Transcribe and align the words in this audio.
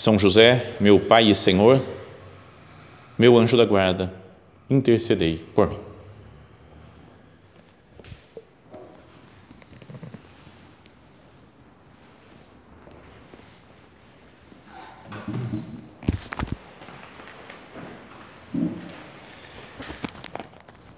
são 0.00 0.18
José, 0.18 0.76
meu 0.80 0.98
Pai 0.98 1.30
e 1.30 1.34
Senhor, 1.34 1.78
meu 3.18 3.36
anjo 3.36 3.54
da 3.54 3.66
guarda, 3.66 4.10
intercedei 4.70 5.44
por 5.54 5.68
mim. 5.68 5.78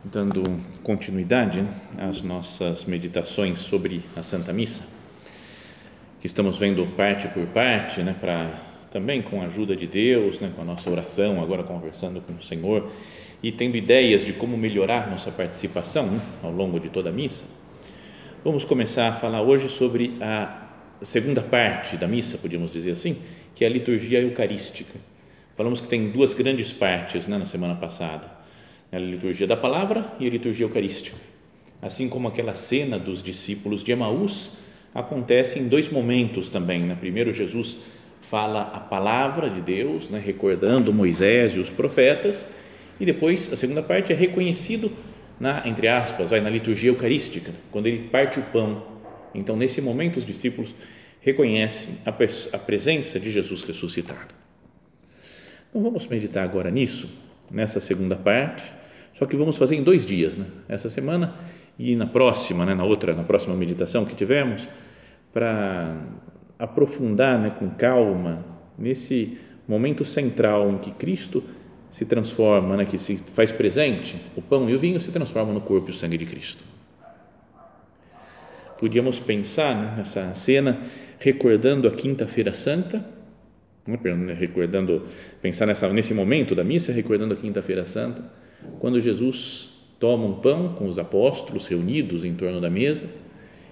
Dando 0.05 0.45
continuidade 0.85 1.67
às 1.99 2.23
nossas 2.23 2.85
meditações 2.85 3.59
sobre 3.59 4.05
a 4.15 4.23
Santa 4.23 4.53
Missa, 4.53 4.85
que 6.21 6.29
estamos 6.29 6.57
vendo 6.57 6.87
parte 6.97 7.27
por 7.27 7.45
parte, 7.47 8.01
né, 8.05 8.15
para 8.21 8.71
também 8.93 9.23
com 9.23 9.41
a 9.41 9.47
ajuda 9.47 9.75
de 9.75 9.87
Deus, 9.87 10.39
né, 10.39 10.53
com 10.55 10.63
a 10.63 10.65
nossa 10.65 10.91
oração, 10.91 11.43
agora 11.43 11.63
conversando 11.63 12.21
com 12.21 12.35
o 12.35 12.43
Senhor 12.43 12.91
e 13.43 13.51
tendo 13.51 13.77
ideias 13.77 14.25
de 14.25 14.33
como 14.33 14.57
melhorar 14.57 15.11
nossa 15.11 15.31
participação 15.31 16.07
né, 16.07 16.21
ao 16.43 16.53
longo 16.53 16.79
de 16.79 16.91
toda 16.91 17.09
a 17.09 17.13
missa, 17.13 17.47
vamos 18.45 18.65
começar 18.65 19.09
a 19.09 19.13
falar 19.13 19.43
hoje 19.43 19.69
sobre 19.69 20.15
a 20.21 20.69
segunda 21.01 21.41
parte 21.41 21.97
da 21.97 22.07
missa, 22.07 22.39
podíamos 22.39 22.71
dizer 22.71 22.93
assim, 22.93 23.17
que 23.55 23.65
é 23.65 23.67
a 23.67 23.71
liturgia 23.71 24.21
eucarística. 24.21 24.99
Falamos 25.57 25.81
que 25.81 25.89
tem 25.89 26.11
duas 26.11 26.35
grandes 26.35 26.73
partes 26.73 27.27
né, 27.27 27.39
na 27.39 27.47
semana 27.47 27.75
passada, 27.75 28.31
a 28.93 28.99
liturgia 28.99 29.47
da 29.47 29.57
palavra 29.57 30.13
e 30.21 30.27
a 30.27 30.31
liturgia 30.31 30.67
eucarística. 30.67 31.17
Assim 31.81 32.09
como 32.09 32.29
aquela 32.29 32.55
cena 32.55 32.99
dos 32.99 33.23
discípulos 33.23 33.83
de 33.83 33.91
Emaús, 33.91 34.53
acontece 34.95 35.59
em 35.59 35.67
dois 35.67 35.89
momentos 35.89 36.49
também. 36.49 36.83
Né? 36.83 36.97
Primeiro, 36.99 37.33
Jesus 37.33 37.79
fala 38.23 38.63
a 38.63 38.81
palavra 38.81 39.51
de 39.51 39.61
Deus, 39.61 40.09
né, 40.09 40.19
recordando 40.19 40.93
Moisés 40.93 41.55
e 41.57 41.59
os 41.59 41.71
profetas, 41.71 42.49
e 42.99 43.05
depois 43.05 43.53
a 43.53 43.57
segunda 43.57 43.83
parte 43.83 44.13
é 44.13 44.17
reconhecido 44.17 44.91
na 45.43 45.67
entre 45.67 45.89
aspas, 45.89 46.31
vai 46.31 46.41
na 46.41 46.49
liturgia 46.49 46.91
eucarística, 46.91 47.53
quando 47.73 47.89
ele 47.89 48.09
parte 48.09 48.39
o 48.39 48.43
pão. 48.45 48.81
Então, 49.35 49.57
nesse 49.57 49.81
momento 49.81 50.19
os 50.19 50.25
discípulos 50.25 50.73
reconhecem 51.21 51.95
a, 52.07 52.11
a 52.11 52.59
presença 52.59 53.19
de 53.19 53.29
Jesus 53.29 53.65
ressuscitado. 53.65 54.33
Então, 55.69 55.83
vamos 55.83 56.07
meditar 56.07 56.45
agora 56.45 56.71
nisso, 56.71 57.11
nessa 57.51 57.81
segunda 57.81 58.15
parte, 58.15 58.63
só 59.15 59.27
que 59.27 59.35
vamos 59.35 59.57
fazer 59.57 59.75
em 59.75 59.83
dois 59.83 60.07
dias, 60.07 60.37
né? 60.37 60.47
Essa 60.69 60.89
semana 60.89 61.35
e 61.77 61.97
na 61.97 62.07
próxima, 62.07 62.65
né, 62.65 62.75
na 62.75 62.85
outra, 62.85 63.13
na 63.13 63.25
próxima 63.25 63.57
meditação 63.57 64.05
que 64.05 64.15
tivemos, 64.15 64.69
para 65.33 65.97
aprofundar 66.63 67.41
né, 67.41 67.51
com 67.51 67.69
calma 67.71 68.45
nesse 68.79 69.37
momento 69.67 70.05
central 70.05 70.71
em 70.71 70.79
que 70.79 70.93
Cristo 70.93 71.43
se 71.91 72.05
transforma, 72.05 72.77
né, 72.77 72.85
que 72.85 72.99
se 72.99 73.17
faz 73.17 73.51
presente, 73.51 74.17
o 74.37 74.41
pão 74.41 74.71
e 74.71 74.75
o 74.75 74.79
vinho 74.79 75.01
se 75.01 75.11
transformam 75.11 75.53
no 75.53 75.61
corpo 75.61 75.89
e 75.89 75.91
o 75.91 75.95
sangue 75.95 76.17
de 76.17 76.25
Cristo. 76.25 76.63
Podíamos 78.79 79.19
pensar 79.19 79.75
né, 79.75 79.95
nessa 79.97 80.33
cena 80.37 80.81
recordando 81.19 81.89
a 81.89 81.91
Quinta-feira 81.91 82.55
Santa, 82.55 83.05
né, 83.85 84.33
recordando, 84.33 85.09
pensar 85.43 85.67
nessa, 85.67 85.89
nesse 85.93 86.15
momento 86.15 86.55
da 86.55 86.63
missa, 86.63 86.93
recordando 86.93 87.35
a 87.35 87.37
Quinta-feira 87.37 87.85
Santa, 87.85 88.23
quando 88.79 89.01
Jesus 89.01 89.73
toma 89.99 90.27
um 90.27 90.35
pão 90.35 90.75
com 90.75 90.89
os 90.89 90.97
apóstolos 90.97 91.67
reunidos 91.67 92.25
em 92.25 92.35
torno 92.35 92.61
da 92.61 92.71
mesa 92.71 93.07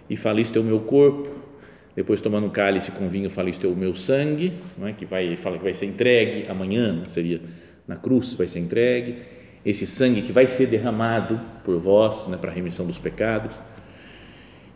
e 0.09 0.17
fala: 0.17 0.41
Isto 0.41 0.59
é 0.59 0.61
o 0.61 0.65
meu 0.65 0.81
corpo 0.81 1.50
depois 1.95 2.21
tomando 2.21 2.47
um 2.47 2.51
cálice 2.51 2.93
com 2.93 3.09
vinho, 3.09 3.29
fala 3.29 3.51
isto 3.51 3.67
é 3.67 3.71
o 3.71 3.75
meu 3.75 3.95
sangue, 3.95 4.53
não 4.79 4.87
é? 4.87 4.93
que 4.93 5.05
vai, 5.05 5.37
fala 5.37 5.59
que 5.59 5.65
vai 5.65 5.75
ser 5.75 5.87
entregue 5.87 6.49
amanhã, 6.49 7.03
seria 7.09 7.41
na 7.87 7.97
cruz 7.97 8.35
vai 8.35 8.47
ser 8.47 8.61
entregue, 8.61 9.17
esse 9.65 9.87
sangue 9.87 10.23
que 10.23 10.33
vai 10.33 10.47
ser 10.47 10.67
derramado 10.67 11.41
por 11.65 11.79
vós, 11.79 12.29
né, 12.29 12.37
para 12.37 12.51
a 12.51 12.55
remissão 12.55 12.87
dos 12.87 12.99
pecados, 12.99 13.55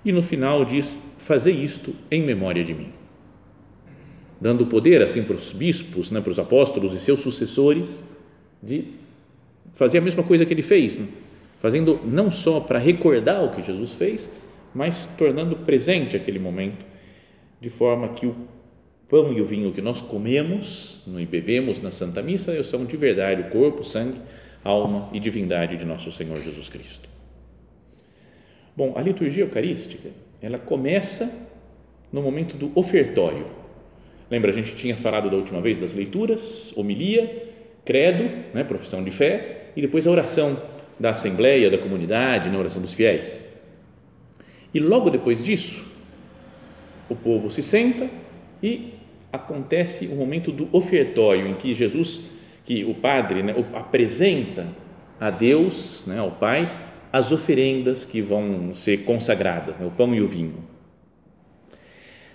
e 0.04 0.12
no 0.12 0.22
final 0.22 0.64
diz, 0.64 0.98
fazer 1.16 1.52
isto 1.52 1.94
em 2.10 2.22
memória 2.22 2.64
de 2.64 2.74
mim, 2.74 2.92
dando 4.40 4.66
poder 4.66 5.00
assim 5.00 5.22
para 5.22 5.36
os 5.36 5.52
bispos, 5.52 6.10
né, 6.10 6.20
para 6.20 6.32
os 6.32 6.38
apóstolos 6.38 6.92
e 6.92 6.98
seus 6.98 7.20
sucessores, 7.20 8.04
de 8.62 8.84
fazer 9.72 9.98
a 9.98 10.00
mesma 10.00 10.22
coisa 10.22 10.44
que 10.44 10.52
ele 10.52 10.62
fez, 10.62 10.98
né? 10.98 11.06
fazendo 11.60 12.00
não 12.04 12.30
só 12.30 12.60
para 12.60 12.78
recordar 12.78 13.42
o 13.42 13.50
que 13.50 13.62
Jesus 13.62 13.92
fez, 13.92 14.32
mas 14.74 15.08
tornando 15.16 15.56
presente 15.56 16.16
aquele 16.16 16.38
momento 16.38 16.84
de 17.64 17.70
forma 17.70 18.08
que 18.10 18.26
o 18.26 18.36
pão 19.08 19.32
e 19.32 19.40
o 19.40 19.44
vinho 19.44 19.72
que 19.72 19.80
nós 19.80 20.02
comemos 20.02 21.02
e 21.06 21.24
bebemos 21.24 21.80
na 21.80 21.90
Santa 21.90 22.20
Missa 22.20 22.62
são 22.62 22.84
de 22.84 22.94
verdade 22.94 23.40
o 23.40 23.48
corpo, 23.48 23.82
sangue, 23.82 24.20
alma 24.62 25.08
e 25.14 25.18
divindade 25.18 25.78
de 25.78 25.84
nosso 25.86 26.12
Senhor 26.12 26.42
Jesus 26.42 26.68
Cristo. 26.68 27.08
Bom, 28.76 28.92
a 28.94 29.00
liturgia 29.00 29.44
eucarística, 29.44 30.10
ela 30.42 30.58
começa 30.58 31.48
no 32.12 32.20
momento 32.20 32.54
do 32.58 32.70
ofertório. 32.78 33.46
Lembra, 34.30 34.50
a 34.50 34.54
gente 34.54 34.74
tinha 34.74 34.94
falado 34.94 35.30
da 35.30 35.36
última 35.36 35.62
vez 35.62 35.78
das 35.78 35.94
leituras, 35.94 36.76
homilia, 36.76 37.48
credo, 37.82 38.24
né, 38.52 38.62
profissão 38.62 39.02
de 39.02 39.10
fé, 39.10 39.70
e 39.74 39.80
depois 39.80 40.06
a 40.06 40.10
oração 40.10 40.54
da 41.00 41.10
assembleia, 41.10 41.70
da 41.70 41.78
comunidade, 41.78 42.50
na 42.50 42.58
oração 42.58 42.82
dos 42.82 42.92
fiéis. 42.92 43.42
E 44.74 44.78
logo 44.78 45.08
depois 45.08 45.42
disso, 45.42 45.93
o 47.08 47.14
povo 47.14 47.50
se 47.50 47.62
senta 47.62 48.08
e 48.62 48.94
acontece 49.32 50.06
o 50.06 50.16
momento 50.16 50.52
do 50.52 50.68
ofertório 50.72 51.48
em 51.48 51.54
que 51.54 51.74
Jesus, 51.74 52.22
que 52.64 52.84
o 52.84 52.94
Padre 52.94 53.42
né, 53.42 53.54
apresenta 53.74 54.66
a 55.20 55.30
Deus, 55.30 56.04
né, 56.06 56.18
ao 56.18 56.30
Pai, 56.30 56.82
as 57.12 57.30
oferendas 57.30 58.04
que 58.04 58.20
vão 58.20 58.72
ser 58.74 59.04
consagradas, 59.04 59.78
né, 59.78 59.86
o 59.86 59.90
pão 59.90 60.14
e 60.14 60.20
o 60.20 60.26
vinho. 60.26 60.56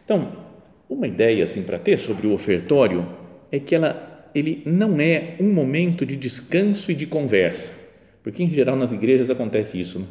Então, 0.03 0.31
uma 0.89 1.07
ideia 1.07 1.43
assim 1.43 1.63
para 1.63 1.77
ter 1.77 1.99
sobre 1.99 2.27
o 2.27 2.33
ofertório 2.33 3.07
é 3.51 3.59
que 3.59 3.75
ela, 3.75 4.29
ele 4.33 4.61
não 4.65 4.99
é 4.99 5.35
um 5.39 5.51
momento 5.51 6.05
de 6.05 6.15
descanso 6.15 6.91
e 6.91 6.95
de 6.95 7.05
conversa, 7.05 7.73
porque 8.23 8.43
em 8.43 8.49
geral 8.49 8.75
nas 8.75 8.91
igrejas 8.91 9.29
acontece 9.29 9.79
isso. 9.79 9.99
Né? 9.99 10.05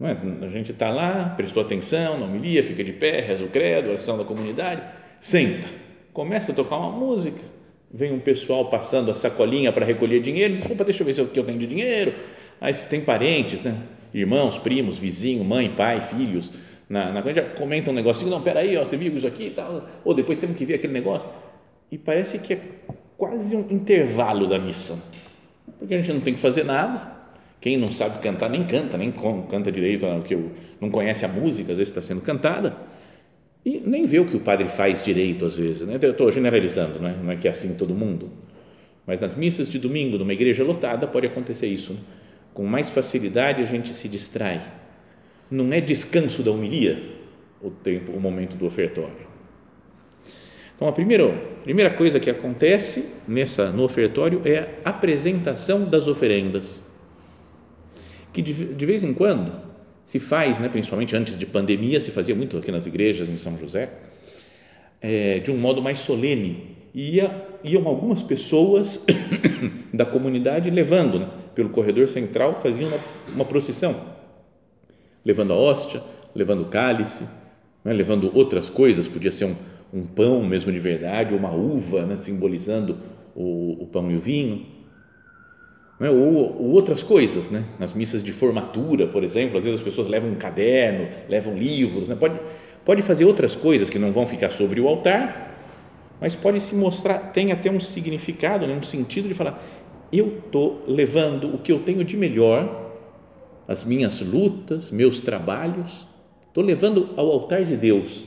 É? 0.00 0.44
A 0.44 0.48
gente 0.48 0.72
está 0.72 0.90
lá, 0.90 1.32
prestou 1.36 1.62
atenção 1.62 2.18
na 2.18 2.26
homilia, 2.26 2.62
fica 2.62 2.82
de 2.82 2.92
pé, 2.92 3.20
reza 3.20 3.44
o 3.44 3.48
credo, 3.48 3.90
oração 3.90 4.18
da 4.18 4.24
comunidade, 4.24 4.82
senta, 5.20 5.68
começa 6.12 6.50
a 6.52 6.54
tocar 6.54 6.76
uma 6.76 6.90
música, 6.90 7.40
vem 7.92 8.12
um 8.12 8.18
pessoal 8.18 8.68
passando 8.68 9.10
a 9.10 9.14
sacolinha 9.14 9.70
para 9.70 9.86
recolher 9.86 10.20
dinheiro, 10.20 10.58
opa, 10.70 10.84
deixa 10.84 11.02
eu 11.02 11.06
ver 11.06 11.14
se 11.14 11.20
eu, 11.20 11.28
que 11.28 11.38
eu 11.38 11.44
tenho 11.44 11.58
de 11.58 11.66
dinheiro, 11.66 12.12
aí 12.60 12.74
tem 12.74 13.00
parentes, 13.00 13.62
né? 13.62 13.76
irmãos, 14.14 14.58
primos, 14.58 14.98
vizinho, 14.98 15.44
mãe, 15.44 15.70
pai, 15.70 16.02
filhos, 16.02 16.50
na, 16.88 17.12
na 17.12 17.32
já 17.32 17.42
comenta 17.42 17.90
um 17.90 17.94
negocinho, 17.94 18.30
não, 18.30 18.42
peraí, 18.42 18.76
ó, 18.76 18.84
você 18.84 18.96
viu 18.96 19.16
isso 19.16 19.26
aqui 19.26 19.46
e 19.46 19.50
tal, 19.50 19.88
ou 20.04 20.14
depois 20.14 20.38
temos 20.38 20.56
que 20.56 20.64
ver 20.64 20.74
aquele 20.74 20.92
negócio, 20.92 21.28
e 21.90 21.96
parece 21.96 22.38
que 22.38 22.54
é 22.54 22.60
quase 23.16 23.56
um 23.56 23.66
intervalo 23.70 24.46
da 24.46 24.58
missa, 24.58 25.02
porque 25.78 25.94
a 25.94 25.98
gente 25.98 26.12
não 26.12 26.20
tem 26.20 26.34
que 26.34 26.40
fazer 26.40 26.64
nada, 26.64 27.11
quem 27.62 27.76
não 27.76 27.86
sabe 27.86 28.18
cantar 28.18 28.50
nem 28.50 28.64
canta, 28.64 28.98
nem 28.98 29.14
canta 29.48 29.70
direito, 29.70 30.04
que 30.26 30.36
não 30.80 30.90
conhece 30.90 31.24
a 31.24 31.28
música, 31.28 31.70
às 31.70 31.78
vezes 31.78 31.92
está 31.92 32.02
sendo 32.02 32.20
cantada, 32.20 32.76
e 33.64 33.78
nem 33.78 34.04
vê 34.04 34.18
o 34.18 34.26
que 34.26 34.36
o 34.36 34.40
padre 34.40 34.68
faz 34.68 35.00
direito, 35.00 35.46
às 35.46 35.54
vezes. 35.54 35.86
Né? 35.86 35.96
Eu 36.02 36.10
estou 36.10 36.28
generalizando, 36.32 36.98
não 36.98 37.08
é? 37.08 37.14
não 37.14 37.30
é 37.30 37.36
que 37.36 37.46
é 37.46 37.52
assim 37.52 37.76
todo 37.76 37.94
mundo. 37.94 38.30
Mas 39.06 39.20
nas 39.20 39.36
missas 39.36 39.70
de 39.70 39.78
domingo, 39.78 40.18
numa 40.18 40.32
igreja 40.32 40.64
lotada, 40.64 41.06
pode 41.06 41.28
acontecer 41.28 41.68
isso. 41.68 41.92
Né? 41.92 42.00
Com 42.52 42.64
mais 42.64 42.90
facilidade 42.90 43.62
a 43.62 43.66
gente 43.66 43.92
se 43.92 44.08
distrai. 44.08 44.60
Não 45.48 45.72
é 45.72 45.80
descanso 45.80 46.42
da 46.42 46.50
homilia 46.50 47.00
o 47.62 47.70
tempo, 47.70 48.10
o 48.10 48.20
momento 48.20 48.56
do 48.56 48.66
ofertório. 48.66 49.30
Então, 50.74 50.88
a 50.88 50.92
primeira, 50.92 51.28
primeira 51.62 51.90
coisa 51.90 52.18
que 52.18 52.28
acontece 52.28 53.10
nessa, 53.28 53.70
no 53.70 53.84
ofertório 53.84 54.42
é 54.44 54.80
a 54.84 54.90
apresentação 54.90 55.84
das 55.88 56.08
oferendas 56.08 56.81
que 58.32 58.42
de, 58.42 58.52
de 58.74 58.86
vez 58.86 59.04
em 59.04 59.12
quando 59.12 59.52
se 60.04 60.18
faz, 60.18 60.58
né, 60.58 60.68
principalmente 60.68 61.14
antes 61.14 61.36
de 61.36 61.46
pandemia, 61.46 62.00
se 62.00 62.10
fazia 62.10 62.34
muito 62.34 62.56
aqui 62.56 62.72
nas 62.72 62.86
igrejas 62.86 63.28
em 63.28 63.36
São 63.36 63.56
José, 63.58 63.90
é, 65.00 65.38
de 65.38 65.50
um 65.50 65.56
modo 65.56 65.80
mais 65.82 65.98
solene, 65.98 66.76
ia 66.94 67.48
iam 67.64 67.86
algumas 67.86 68.22
pessoas 68.22 69.06
da 69.94 70.04
comunidade 70.04 70.68
levando, 70.70 71.20
né, 71.20 71.28
pelo 71.54 71.68
corredor 71.68 72.08
central, 72.08 72.56
faziam 72.56 72.88
uma, 72.88 72.98
uma 73.34 73.44
procissão, 73.44 73.94
levando 75.24 75.52
a 75.52 75.56
hóstia, 75.56 76.02
levando 76.34 76.62
o 76.62 76.66
cálice, 76.66 77.24
né, 77.84 77.92
levando 77.92 78.30
outras 78.34 78.68
coisas, 78.68 79.06
podia 79.06 79.30
ser 79.30 79.44
um, 79.44 79.54
um 79.92 80.04
pão 80.04 80.42
mesmo 80.42 80.72
de 80.72 80.78
verdade, 80.78 81.32
ou 81.32 81.38
uma 81.38 81.52
uva, 81.52 82.04
né, 82.06 82.16
simbolizando 82.16 82.98
o, 83.34 83.82
o, 83.82 83.86
pão 83.86 84.10
e 84.10 84.16
o 84.16 84.18
vinho, 84.18 84.66
né, 86.02 86.10
ou, 86.10 86.60
ou, 86.60 86.70
outras 86.72 87.00
coisas, 87.00 87.48
né, 87.48 87.62
nas 87.78 87.94
missas 87.94 88.24
de 88.24 88.32
formatura, 88.32 89.06
por 89.06 89.22
exemplo, 89.22 89.56
às 89.56 89.62
vezes 89.62 89.78
as 89.78 89.84
pessoas 89.84 90.08
levam 90.08 90.30
um 90.30 90.34
caderno, 90.34 91.06
levam 91.28 91.54
livros, 91.54 92.08
né, 92.08 92.16
pode, 92.16 92.40
pode 92.84 93.02
fazer 93.02 93.24
outras 93.24 93.54
coisas 93.54 93.88
que 93.88 94.00
não 94.00 94.10
vão 94.10 94.26
ficar 94.26 94.50
sobre 94.50 94.80
o 94.80 94.88
altar, 94.88 95.56
mas 96.20 96.34
pode 96.34 96.58
se 96.60 96.74
mostrar, 96.74 97.30
tem 97.32 97.52
até 97.52 97.70
um 97.70 97.78
significado, 97.78 98.66
né, 98.66 98.74
um 98.74 98.82
sentido 98.82 99.28
de 99.28 99.34
falar, 99.34 99.62
eu 100.12 100.38
estou 100.44 100.82
levando 100.88 101.54
o 101.54 101.58
que 101.58 101.70
eu 101.70 101.78
tenho 101.78 102.02
de 102.02 102.16
melhor, 102.16 102.94
as 103.68 103.84
minhas 103.84 104.20
lutas, 104.22 104.90
meus 104.90 105.20
trabalhos, 105.20 106.04
estou 106.48 106.64
levando 106.64 107.10
ao 107.16 107.30
altar 107.30 107.62
de 107.62 107.76
Deus, 107.76 108.26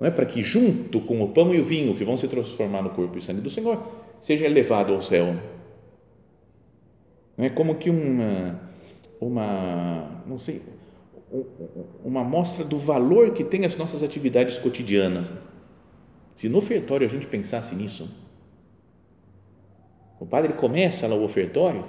não 0.00 0.08
é 0.08 0.10
para 0.10 0.24
que 0.24 0.42
junto 0.42 0.98
com 1.00 1.20
o 1.20 1.28
pão 1.28 1.54
e 1.54 1.60
o 1.60 1.62
vinho 1.62 1.94
que 1.94 2.04
vão 2.04 2.16
se 2.16 2.26
transformar 2.26 2.80
no 2.80 2.88
corpo 2.88 3.18
e 3.18 3.22
sangue 3.22 3.42
do 3.42 3.50
Senhor 3.50 3.82
seja 4.18 4.48
levado 4.48 4.94
ao 4.94 5.02
céu. 5.02 5.36
Não 7.36 7.44
é 7.44 7.50
como 7.50 7.74
que 7.76 7.90
uma 7.90 8.60
uma 9.20 10.22
não 10.26 10.38
sei 10.38 10.62
uma 12.04 12.22
mostra 12.22 12.64
do 12.64 12.78
valor 12.78 13.32
que 13.32 13.44
tem 13.44 13.64
as 13.64 13.76
nossas 13.76 14.02
atividades 14.02 14.58
cotidianas. 14.58 15.32
Se 16.36 16.48
no 16.48 16.58
ofertório 16.58 17.06
a 17.06 17.10
gente 17.10 17.26
pensasse 17.26 17.74
nisso, 17.74 18.08
o 20.20 20.26
padre 20.26 20.52
começa 20.52 21.06
lá 21.06 21.14
o 21.14 21.24
ofertório 21.24 21.84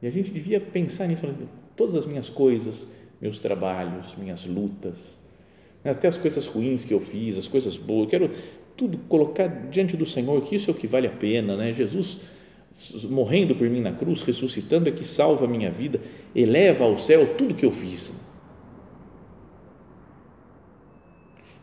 e 0.00 0.06
a 0.06 0.10
gente 0.10 0.30
devia 0.30 0.60
pensar 0.60 1.06
nisso, 1.06 1.26
todas 1.74 1.96
as 1.96 2.06
minhas 2.06 2.30
coisas, 2.30 2.86
meus 3.20 3.38
trabalhos, 3.38 4.14
minhas 4.16 4.44
lutas, 4.44 5.18
até 5.84 6.08
as 6.08 6.18
coisas 6.18 6.46
ruins 6.46 6.84
que 6.84 6.92
eu 6.92 7.00
fiz, 7.00 7.38
as 7.38 7.48
coisas 7.48 7.76
boas, 7.76 8.04
eu 8.04 8.10
quero 8.10 8.30
tudo 8.76 8.98
colocar 9.08 9.46
diante 9.70 9.96
do 9.96 10.04
Senhor, 10.04 10.40
que 10.42 10.56
isso 10.56 10.70
é 10.70 10.74
o 10.74 10.76
que 10.76 10.86
vale 10.86 11.06
a 11.06 11.12
pena, 11.12 11.56
né? 11.56 11.72
Jesus 11.72 12.20
morrendo 13.08 13.54
por 13.54 13.68
mim 13.68 13.80
na 13.80 13.92
cruz, 13.92 14.22
ressuscitando 14.22 14.88
é 14.88 14.92
que 14.92 15.04
salva 15.04 15.44
a 15.44 15.48
minha 15.48 15.70
vida, 15.70 16.00
eleva 16.34 16.84
ao 16.84 16.98
céu 16.98 17.34
tudo 17.36 17.54
que 17.54 17.64
eu 17.64 17.70
fiz. 17.70 18.12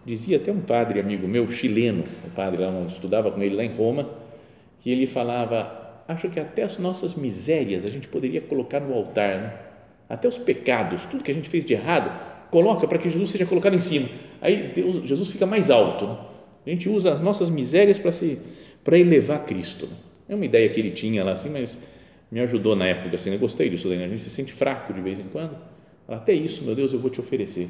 Dizia 0.06 0.38
até 0.38 0.52
um 0.52 0.60
padre 0.60 1.00
amigo 1.00 1.28
meu, 1.28 1.50
chileno, 1.50 2.04
o 2.26 2.30
padre 2.32 2.62
lá, 2.62 2.72
estudava 2.88 3.32
com 3.32 3.42
ele 3.42 3.56
lá 3.56 3.64
em 3.64 3.74
Roma, 3.74 4.10
que 4.82 4.90
ele 4.90 5.08
falava, 5.08 6.04
acho 6.08 6.30
que 6.30 6.40
até 6.40 6.64
as 6.64 6.78
nossas 6.78 7.16
misérias 7.16 7.86
a 7.86 7.90
gente 7.90 8.08
poderia 8.08 8.42
colocar 8.42 8.82
no 8.82 8.94
altar, 8.94 9.40
né? 9.40 9.54
até 10.10 10.28
os 10.28 10.38
pecados, 10.38 11.06
tudo 11.06 11.24
que 11.24 11.32
a 11.32 11.34
gente 11.34 11.48
fez 11.48 11.64
de 11.64 11.74
errado, 11.74 12.12
coloca 12.52 12.88
para 12.88 12.98
que 12.98 13.10
Jesus 13.10 13.30
seja 13.30 13.46
colocado 13.46 13.76
em 13.76 13.80
cima. 13.80 14.08
Aí 14.42 14.72
Deus, 14.76 15.08
Jesus 15.08 15.32
fica 15.32 15.46
mais 15.46 15.72
alto. 15.72 16.06
Né? 16.06 16.18
A 16.68 16.70
gente 16.70 16.90
usa 16.90 17.14
as 17.14 17.22
nossas 17.22 17.50
misérias 17.50 17.98
para 17.98 18.12
se 18.12 18.40
para 18.84 18.98
elevar 18.98 19.46
Cristo. 19.46 19.88
Né? 19.88 19.96
É 20.28 20.36
uma 20.36 20.46
ideia 20.46 20.70
que 20.70 20.80
ele 20.80 20.92
tinha 20.92 21.24
lá 21.24 21.34
assim, 21.34 21.50
mas 21.50 21.80
me 22.32 22.40
ajudou 22.40 22.76
na 22.76 22.86
época 22.86 23.16
assim, 23.16 23.32
eu 23.32 23.40
gostei 23.40 23.70
disso 23.70 23.88
daí, 23.88 23.98
né? 23.98 24.06
a 24.06 24.08
gente 24.08 24.22
se 24.22 24.30
sente 24.30 24.52
fraco 24.52 24.94
de 24.94 25.02
vez 25.02 25.20
em 25.20 25.26
quando. 25.26 25.56
Até 26.08 26.34
isso, 26.34 26.64
meu 26.64 26.76
Deus, 26.76 26.92
eu 26.92 27.00
vou 27.00 27.10
te 27.10 27.20
oferecer 27.20 27.70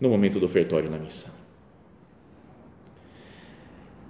no 0.00 0.08
momento 0.08 0.38
do 0.38 0.46
ofertório 0.46 0.90
na 0.90 0.98
missa. 0.98 1.32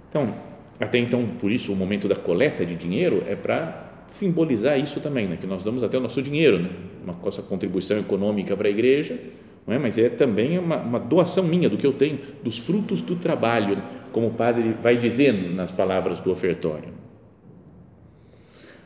Então, 0.09 0.33
até 0.79 0.97
então, 0.97 1.25
por 1.39 1.51
isso, 1.51 1.71
o 1.71 1.75
momento 1.75 2.07
da 2.07 2.15
coleta 2.15 2.65
de 2.65 2.75
dinheiro 2.75 3.23
é 3.27 3.35
para 3.35 4.03
simbolizar 4.07 4.79
isso 4.79 4.99
também, 4.99 5.27
né? 5.27 5.37
que 5.39 5.47
nós 5.47 5.63
damos 5.63 5.83
até 5.83 5.97
o 5.97 6.01
nosso 6.01 6.21
dinheiro, 6.21 6.59
né? 6.59 6.69
uma 7.03 7.13
nossa 7.13 7.41
contribuição 7.41 7.97
econômica 7.97 8.55
para 8.55 8.67
a 8.67 8.71
igreja, 8.71 9.17
não 9.65 9.73
é? 9.73 9.79
mas 9.79 9.97
é 9.97 10.09
também 10.09 10.57
uma, 10.59 10.77
uma, 10.77 10.99
doação 10.99 11.45
minha 11.45 11.69
do 11.69 11.77
que 11.77 11.87
eu 11.87 11.93
tenho, 11.93 12.19
dos 12.43 12.59
frutos 12.59 13.01
do 13.01 13.15
trabalho, 13.15 13.81
como 14.11 14.27
o 14.27 14.31
padre 14.31 14.75
vai 14.81 14.97
dizendo 14.97 15.55
nas 15.55 15.71
palavras 15.71 16.19
do 16.19 16.31
ofertório. 16.31 17.02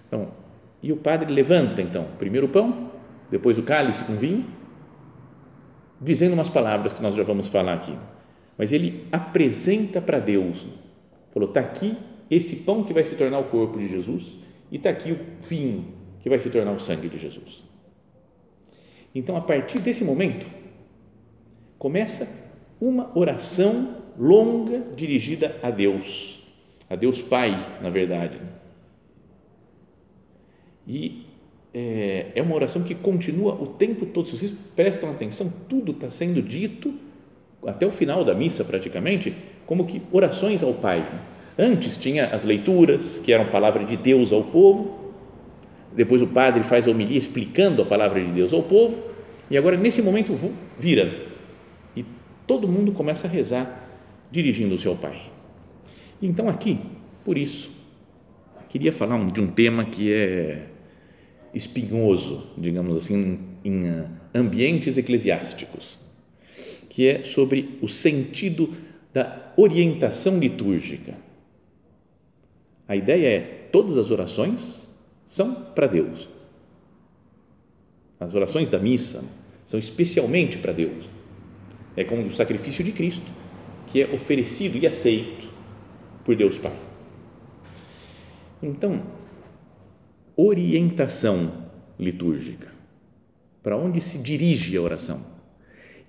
Então, 0.08 0.30
e 0.82 0.92
o 0.92 0.98
padre 0.98 1.32
levanta 1.34 1.82
então, 1.82 2.08
primeiro 2.18 2.48
o 2.48 2.50
pão, 2.50 2.92
depois 3.30 3.58
o 3.58 3.64
cálice 3.64 4.04
com 4.06 4.16
vinho, 4.16 4.46
dizendo 6.00 6.34
umas 6.34 6.50
palavras 6.50 6.94
que 6.94 7.02
nós 7.02 7.16
já 7.16 7.24
vamos 7.24 7.50
falar 7.50 7.74
aqui. 7.74 7.98
Mas 8.58 8.72
ele 8.72 9.06
apresenta 9.12 10.02
para 10.02 10.20
Deus 10.20 10.66
Falou: 11.38 11.50
está 11.50 11.60
aqui 11.60 11.96
esse 12.32 12.58
pão 12.58 12.84
que 12.84 12.94
vai 12.94 13.04
se 13.04 13.16
tornar 13.16 13.38
o 13.38 13.44
corpo 13.44 13.78
de 13.78 13.88
Jesus 13.88 14.40
e 14.72 14.78
está 14.78 14.90
aqui 14.90 15.12
o 15.12 15.20
vinho 15.48 15.94
que 16.20 16.28
vai 16.28 16.40
se 16.40 16.50
tornar 16.50 16.72
o 16.72 16.80
sangue 16.80 17.08
de 17.08 17.20
Jesus. 17.20 17.64
Então, 19.14 19.38
a 19.38 19.42
partir 19.42 19.80
desse 19.80 20.04
momento, 20.04 20.48
começa 21.78 22.28
uma 22.82 23.16
oração 23.16 23.98
longa 24.18 24.80
dirigida 24.96 25.56
a 25.62 25.70
Deus, 25.70 26.40
a 26.90 26.96
Deus 26.96 27.22
Pai, 27.22 27.52
na 27.82 27.92
verdade. 27.92 28.40
E 30.88 31.26
é, 31.74 32.28
é 32.34 32.42
uma 32.42 32.56
oração 32.56 32.84
que 32.84 32.96
continua 32.96 33.54
o 33.54 33.68
tempo 33.68 34.06
todo. 34.06 34.28
Se 34.28 34.38
vocês 34.38 34.56
prestam 34.76 35.12
atenção, 35.12 35.52
tudo 35.68 35.92
está 35.92 36.10
sendo 36.10 36.42
dito 36.42 36.94
até 37.66 37.86
o 37.86 37.92
final 37.92 38.24
da 38.24 38.34
missa, 38.34 38.64
praticamente, 38.64 39.36
como 39.66 39.86
que 39.86 40.02
orações 40.12 40.64
ao 40.64 40.74
Pai. 40.74 41.08
Antes 41.58 41.98
tinha 41.98 42.28
as 42.28 42.44
leituras, 42.44 43.20
que 43.20 43.34
eram 43.34 43.48
palavra 43.48 43.84
de 43.84 43.98
Deus 43.98 44.32
ao 44.32 44.44
povo, 44.44 45.14
depois 45.94 46.22
o 46.22 46.28
padre 46.28 46.64
faz 46.64 46.88
a 46.88 46.92
homilia 46.92 47.18
explicando 47.18 47.82
a 47.82 47.86
palavra 47.86 48.24
de 48.24 48.32
Deus 48.32 48.54
ao 48.54 48.64
povo, 48.64 48.98
e 49.50 49.58
agora 49.58 49.76
nesse 49.76 50.02
momento 50.02 50.34
vira 50.78 51.12
e 51.96 52.06
todo 52.46 52.68
mundo 52.68 52.92
começa 52.92 53.28
a 53.28 53.30
rezar 53.30 53.90
dirigindo-se 54.32 54.88
ao 54.88 54.96
Pai. 54.96 55.20
Então 56.22 56.48
aqui, 56.48 56.80
por 57.26 57.38
isso, 57.38 57.72
queria 58.70 58.92
falar 58.92 59.20
de 59.32 59.42
um 59.42 59.48
tema 59.48 59.86
que 59.86 60.14
é 60.14 60.68
espinhoso, 61.58 62.52
digamos 62.58 62.96
assim, 62.96 63.40
em 63.64 63.88
ah, 63.88 64.10
ambientes 64.34 64.98
eclesiásticos, 64.98 66.00
que 66.88 67.08
é 67.08 67.24
sobre 67.24 67.78
o 67.82 67.88
sentido 67.90 68.74
da 69.14 69.54
orientação 69.58 70.40
litúrgica. 70.40 71.16
A 72.88 72.96
ideia 72.96 73.28
é: 73.28 73.40
todas 73.72 73.98
as 73.98 74.12
orações 74.12 74.88
são 75.26 75.54
para 75.54 75.88
Deus. 75.88 76.30
As 78.20 78.34
orações 78.34 78.70
da 78.70 78.80
missa 78.80 79.24
são 79.66 79.80
especialmente 79.80 80.58
para 80.58 80.72
Deus. 80.72 81.10
É 81.96 82.04
como 82.04 82.24
o 82.24 82.32
sacrifício 82.32 82.84
de 82.84 82.92
Cristo, 82.92 83.30
que 83.88 84.02
é 84.02 84.14
oferecido 84.14 84.78
e 84.78 84.88
aceito 84.88 85.48
por 86.24 86.36
Deus 86.36 86.58
Pai. 86.58 86.76
Então, 88.62 89.04
orientação 90.38 91.66
litúrgica. 92.00 92.68
Para 93.64 93.76
onde 93.76 94.00
se 94.00 94.20
dirige 94.20 94.78
a 94.78 94.82
oração? 94.82 95.20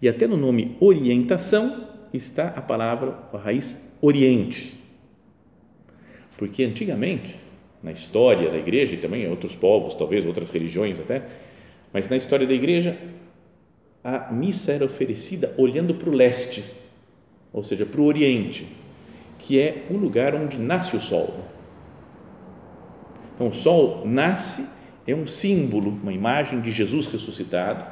E 0.02 0.08
até 0.08 0.26
no 0.26 0.36
nome 0.36 0.76
orientação 0.78 1.88
está 2.12 2.48
a 2.48 2.60
palavra, 2.60 3.18
a 3.32 3.38
raiz 3.38 3.90
oriente. 4.02 4.74
Porque 6.36 6.62
antigamente, 6.62 7.36
na 7.82 7.90
história 7.90 8.50
da 8.50 8.58
igreja 8.58 8.94
e 8.94 8.98
também 8.98 9.24
em 9.24 9.30
outros 9.30 9.56
povos, 9.56 9.94
talvez 9.94 10.26
outras 10.26 10.50
religiões 10.50 11.00
até, 11.00 11.26
mas 11.92 12.08
na 12.08 12.16
história 12.16 12.46
da 12.46 12.52
igreja, 12.52 12.96
a 14.04 14.30
missa 14.30 14.72
era 14.72 14.84
oferecida 14.84 15.54
olhando 15.56 15.94
para 15.94 16.10
o 16.10 16.14
leste, 16.14 16.62
ou 17.52 17.64
seja, 17.64 17.86
para 17.86 18.00
o 18.00 18.04
oriente, 18.04 18.66
que 19.38 19.58
é 19.58 19.86
o 19.90 19.96
lugar 19.96 20.34
onde 20.34 20.58
nasce 20.58 20.96
o 20.96 21.00
sol. 21.00 21.57
Então, 23.38 23.46
o 23.46 23.54
sol 23.54 24.02
nasce, 24.04 24.66
é 25.06 25.14
um 25.14 25.24
símbolo, 25.24 25.96
uma 26.02 26.12
imagem 26.12 26.60
de 26.60 26.72
Jesus 26.72 27.06
ressuscitado, 27.06 27.84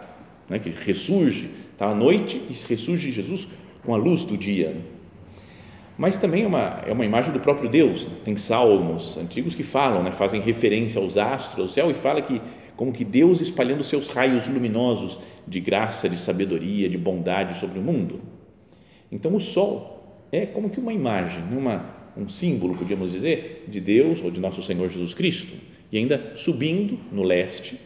né, 0.50 0.58
que 0.58 0.70
ressurge, 0.70 1.48
está 1.72 1.86
à 1.86 1.94
noite 1.94 2.42
e 2.50 2.68
ressurge 2.68 3.12
Jesus 3.12 3.50
com 3.84 3.94
a 3.94 3.96
luz 3.96 4.24
do 4.24 4.36
dia. 4.36 4.76
Mas 5.96 6.18
também 6.18 6.42
é 6.42 6.46
uma, 6.48 6.82
é 6.84 6.92
uma 6.92 7.04
imagem 7.04 7.32
do 7.32 7.38
próprio 7.38 7.70
Deus. 7.70 8.08
Tem 8.24 8.34
salmos 8.34 9.16
antigos 9.18 9.54
que 9.54 9.62
falam, 9.62 10.02
né, 10.02 10.10
fazem 10.10 10.40
referência 10.40 11.00
aos 11.00 11.16
astros, 11.16 11.60
ao 11.60 11.68
céu, 11.68 11.90
e 11.92 11.94
fala 11.94 12.20
que 12.20 12.42
como 12.74 12.92
que 12.92 13.04
Deus 13.04 13.40
espalhando 13.40 13.84
seus 13.84 14.08
raios 14.08 14.48
luminosos 14.48 15.20
de 15.46 15.60
graça, 15.60 16.08
de 16.08 16.16
sabedoria, 16.16 16.88
de 16.88 16.98
bondade 16.98 17.56
sobre 17.56 17.78
o 17.78 17.82
mundo. 17.82 18.20
Então 19.12 19.32
o 19.32 19.40
sol 19.40 20.26
é 20.32 20.44
como 20.44 20.70
que 20.70 20.80
uma 20.80 20.92
imagem, 20.92 21.44
uma, 21.56 21.86
um 22.16 22.28
símbolo, 22.28 22.76
podíamos 22.76 23.12
dizer, 23.12 23.64
de 23.68 23.80
Deus 23.80 24.22
ou 24.22 24.30
de 24.30 24.40
nosso 24.40 24.62
Senhor 24.62 24.88
Jesus 24.88 25.14
Cristo. 25.14 25.52
E 25.92 25.98
ainda 25.98 26.32
subindo 26.34 26.98
no 27.12 27.22
leste, 27.22 27.78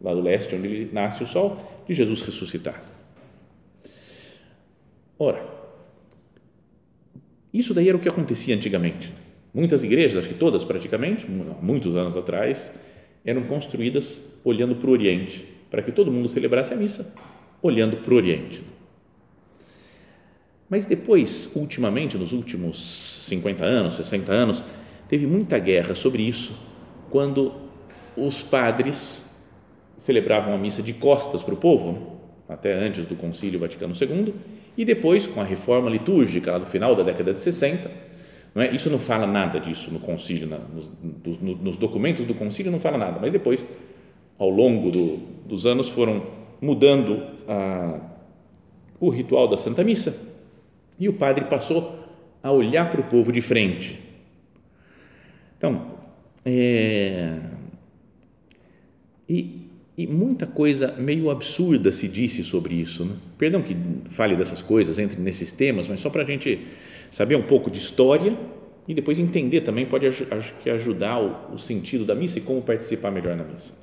lá 0.00 0.14
do 0.14 0.20
leste 0.20 0.54
onde 0.54 0.88
nasce 0.92 1.24
o 1.24 1.26
sol, 1.26 1.84
de 1.86 1.94
Jesus 1.94 2.22
ressuscitado. 2.22 2.92
Ora, 5.18 5.44
isso 7.52 7.74
daí 7.74 7.88
era 7.88 7.96
o 7.96 8.00
que 8.00 8.08
acontecia 8.08 8.54
antigamente. 8.54 9.12
Muitas 9.54 9.84
igrejas, 9.84 10.18
acho 10.18 10.28
que 10.28 10.34
todas 10.34 10.64
praticamente, 10.64 11.26
muitos 11.60 11.94
anos 11.94 12.16
atrás, 12.16 12.74
eram 13.24 13.42
construídas 13.42 14.24
olhando 14.44 14.76
para 14.76 14.88
o 14.88 14.92
Oriente, 14.92 15.44
para 15.70 15.82
que 15.82 15.92
todo 15.92 16.10
mundo 16.10 16.28
celebrasse 16.28 16.74
a 16.74 16.76
missa 16.76 17.14
olhando 17.60 17.98
para 17.98 18.12
o 18.12 18.16
Oriente. 18.16 18.62
Mas 20.72 20.86
depois, 20.86 21.52
ultimamente, 21.54 22.16
nos 22.16 22.32
últimos 22.32 22.78
50 23.28 23.62
anos, 23.62 23.96
60 23.96 24.32
anos, 24.32 24.64
teve 25.06 25.26
muita 25.26 25.58
guerra 25.58 25.94
sobre 25.94 26.22
isso, 26.22 26.54
quando 27.10 27.52
os 28.16 28.40
padres 28.40 29.38
celebravam 29.98 30.54
a 30.54 30.56
missa 30.56 30.82
de 30.82 30.94
costas 30.94 31.42
para 31.42 31.52
o 31.52 31.58
povo, 31.58 32.16
até 32.48 32.72
antes 32.72 33.04
do 33.04 33.14
Concílio 33.14 33.60
Vaticano 33.60 33.92
II, 33.94 34.32
e 34.74 34.82
depois, 34.82 35.26
com 35.26 35.42
a 35.42 35.44
reforma 35.44 35.90
litúrgica, 35.90 36.52
lá 36.52 36.58
do 36.58 36.64
final 36.64 36.96
da 36.96 37.02
década 37.02 37.34
de 37.34 37.40
60, 37.40 37.90
não 38.54 38.62
é? 38.62 38.74
isso 38.74 38.88
não 38.88 38.98
fala 38.98 39.26
nada 39.26 39.60
disso 39.60 39.90
no 39.90 40.00
concílio, 40.00 40.48
na, 40.48 40.58
nos, 40.58 41.38
nos, 41.38 41.76
documentos 41.76 42.24
do 42.24 42.32
concílio 42.32 42.72
não 42.72 42.80
fala 42.80 42.96
nada, 42.96 43.18
mas 43.20 43.30
depois, 43.30 43.62
ao 44.38 44.48
longo 44.48 44.90
do, 44.90 45.18
dos 45.44 45.66
anos, 45.66 45.90
foram 45.90 46.22
mudando 46.62 47.22
a, 47.46 48.00
o 48.98 49.10
ritual 49.10 49.46
da 49.46 49.58
Santa 49.58 49.84
Missa 49.84 50.31
e 50.98 51.08
o 51.08 51.12
padre 51.12 51.44
passou 51.46 52.02
a 52.42 52.50
olhar 52.50 52.90
para 52.90 53.00
o 53.00 53.04
povo 53.04 53.32
de 53.32 53.40
frente. 53.40 53.98
Então, 55.56 55.98
é, 56.44 57.38
e, 59.28 59.68
e, 59.96 60.06
muita 60.06 60.46
coisa 60.46 60.94
meio 60.98 61.30
absurda 61.30 61.92
se 61.92 62.08
disse 62.08 62.42
sobre 62.42 62.74
isso. 62.74 63.04
Né? 63.04 63.14
Perdão 63.38 63.62
que 63.62 63.76
fale 64.10 64.34
dessas 64.34 64.60
coisas, 64.60 64.98
entre 64.98 65.20
nesses 65.20 65.52
temas, 65.52 65.88
mas 65.88 66.00
só 66.00 66.10
para 66.10 66.22
a 66.22 66.26
gente 66.26 66.66
saber 67.10 67.36
um 67.36 67.42
pouco 67.42 67.70
de 67.70 67.78
história 67.78 68.36
e 68.88 68.94
depois 68.94 69.18
entender 69.18 69.60
também, 69.60 69.86
pode 69.86 70.06
acho 70.06 70.54
que 70.62 70.68
ajudar 70.68 71.20
o, 71.20 71.54
o 71.54 71.58
sentido 71.58 72.04
da 72.04 72.14
missa 72.14 72.38
e 72.38 72.42
como 72.42 72.60
participar 72.62 73.12
melhor 73.12 73.36
na 73.36 73.44
missa. 73.44 73.74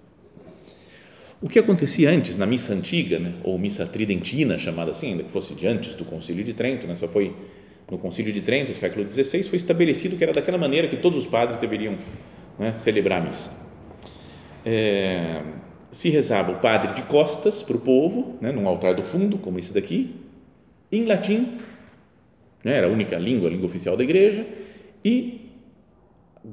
O 1.41 1.47
que 1.47 1.57
acontecia 1.57 2.09
antes 2.09 2.35
na 2.35 2.45
missa 2.45 2.73
antiga, 2.73 3.17
né, 3.17 3.33
ou 3.43 3.57
missa 3.57 3.85
tridentina, 3.87 4.57
chamada 4.57 4.91
assim, 4.91 5.11
ainda 5.11 5.23
que 5.23 5.31
fosse 5.31 5.55
de 5.55 5.65
antes 5.65 5.93
do 5.93 6.03
Concílio 6.03 6.43
de 6.43 6.53
Trento, 6.53 6.85
né, 6.85 6.97
só 6.99 7.07
foi 7.07 7.33
no 7.89 7.97
Concílio 7.97 8.33
de 8.33 8.41
Trento, 8.41 8.75
século 8.75 9.09
XVI, 9.09 9.43
foi 9.43 9.55
estabelecido 9.55 10.17
que 10.17 10.23
era 10.23 10.33
daquela 10.33 10.57
maneira 10.57 10.89
que 10.89 10.97
todos 10.97 11.19
os 11.19 11.27
padres 11.27 11.57
deveriam 11.57 11.97
né, 12.57 12.73
celebrar 12.73 13.21
a 13.21 13.25
missa. 13.25 13.51
É, 14.65 15.41
se 15.89 16.09
rezava 16.09 16.51
o 16.51 16.59
padre 16.59 16.93
de 16.93 17.03
costas 17.03 17.63
para 17.63 17.77
o 17.77 17.79
povo, 17.79 18.37
né, 18.41 18.51
num 18.51 18.67
altar 18.67 18.93
do 18.93 19.01
fundo, 19.01 19.37
como 19.37 19.57
esse 19.57 19.73
daqui, 19.73 20.13
em 20.91 21.05
latim, 21.05 21.57
né, 22.65 22.75
era 22.75 22.87
a 22.87 22.89
única 22.89 23.17
língua, 23.17 23.47
a 23.47 23.51
língua 23.51 23.65
oficial 23.65 23.95
da 23.95 24.03
igreja, 24.03 24.45
e 25.05 25.49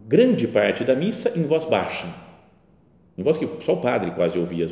grande 0.07 0.47
parte 0.47 0.85
da 0.85 0.95
missa 0.95 1.37
em 1.37 1.43
voz 1.43 1.65
baixa 1.65 2.26
em 3.17 3.23
voz 3.23 3.37
que 3.37 3.49
só 3.61 3.75
o 3.75 3.81
padre 3.81 4.11
quase 4.13 4.39
ouvia. 4.39 4.69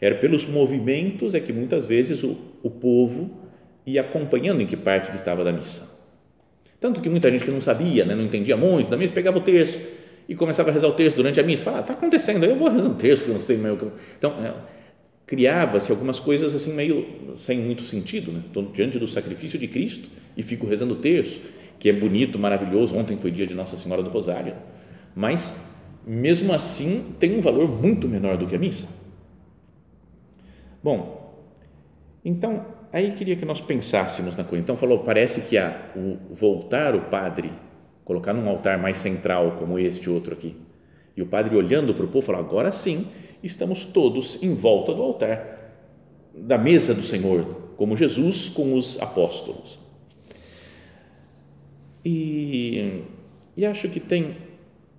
Era 0.00 0.14
pelos 0.16 0.46
movimentos 0.46 1.34
é 1.34 1.40
que 1.40 1.52
muitas 1.52 1.86
vezes 1.86 2.22
o, 2.22 2.36
o 2.62 2.70
povo 2.70 3.30
ia 3.86 4.00
acompanhando 4.00 4.60
em 4.60 4.66
que 4.66 4.76
parte 4.76 5.10
que 5.10 5.16
estava 5.16 5.42
da 5.42 5.52
missa. 5.52 5.96
Tanto 6.80 7.00
que 7.00 7.08
muita 7.08 7.30
gente 7.30 7.44
que 7.44 7.50
não 7.50 7.60
sabia, 7.60 8.04
né, 8.04 8.14
não 8.14 8.24
entendia 8.24 8.56
muito 8.56 8.90
da 8.90 8.96
missa, 8.96 9.12
pegava 9.12 9.38
o 9.38 9.40
terço 9.40 9.80
e 10.28 10.34
começava 10.34 10.70
a 10.70 10.72
rezar 10.72 10.88
o 10.88 10.92
terço 10.92 11.16
durante 11.16 11.40
a 11.40 11.42
missa. 11.42 11.64
Falava, 11.64 11.82
está 11.82 11.94
acontecendo, 11.94 12.44
eu 12.44 12.56
vou 12.56 12.68
rezando 12.68 12.94
o 12.94 12.96
terço, 12.96 13.22
porque 13.22 13.32
não 13.32 13.40
sei 13.40 13.56
meio 13.56 13.92
Então, 14.18 14.32
é, 14.44 14.52
criava-se 15.26 15.90
algumas 15.90 16.20
coisas 16.20 16.54
assim 16.54 16.74
meio 16.74 17.06
sem 17.36 17.58
muito 17.58 17.82
sentido. 17.84 18.32
Né? 18.32 18.42
Estou 18.46 18.64
diante 18.64 18.98
do 18.98 19.08
sacrifício 19.08 19.58
de 19.58 19.66
Cristo 19.68 20.08
e 20.36 20.42
fico 20.42 20.66
rezando 20.66 20.94
o 20.94 20.96
terço, 20.96 21.40
que 21.78 21.88
é 21.88 21.92
bonito, 21.92 22.38
maravilhoso. 22.38 22.96
Ontem 22.96 23.16
foi 23.16 23.30
dia 23.30 23.46
de 23.46 23.54
Nossa 23.54 23.76
Senhora 23.76 24.02
do 24.02 24.10
Rosário. 24.10 24.54
Mas 25.14 25.75
mesmo 26.06 26.52
assim 26.52 27.14
tem 27.18 27.36
um 27.36 27.40
valor 27.40 27.68
muito 27.68 28.06
menor 28.06 28.36
do 28.36 28.46
que 28.46 28.54
a 28.54 28.58
missa. 28.58 28.86
Bom, 30.82 31.34
então 32.24 32.64
aí 32.92 33.12
queria 33.12 33.34
que 33.34 33.44
nós 33.44 33.60
pensássemos 33.60 34.36
na 34.36 34.44
coisa. 34.44 34.62
Então 34.62 34.76
falou, 34.76 35.00
parece 35.00 35.40
que 35.40 35.58
a, 35.58 35.90
o 35.96 36.16
voltar 36.32 36.94
o 36.94 37.02
padre, 37.02 37.50
colocar 38.04 38.32
num 38.32 38.48
altar 38.48 38.78
mais 38.78 38.98
central 38.98 39.56
como 39.58 39.78
este 39.78 40.08
outro 40.08 40.32
aqui, 40.32 40.56
e 41.16 41.22
o 41.22 41.26
padre 41.26 41.56
olhando 41.56 41.92
para 41.92 42.04
o 42.04 42.08
povo 42.08 42.24
falou, 42.24 42.40
agora 42.40 42.70
sim 42.70 43.06
estamos 43.42 43.84
todos 43.84 44.40
em 44.42 44.54
volta 44.54 44.94
do 44.94 45.02
altar 45.02 45.56
da 46.34 46.58
mesa 46.58 46.94
do 46.94 47.02
Senhor, 47.02 47.72
como 47.76 47.96
Jesus 47.96 48.48
com 48.48 48.74
os 48.74 49.00
apóstolos. 49.00 49.80
E, 52.04 53.02
e 53.56 53.66
acho 53.66 53.88
que 53.88 53.98
tem 53.98 54.36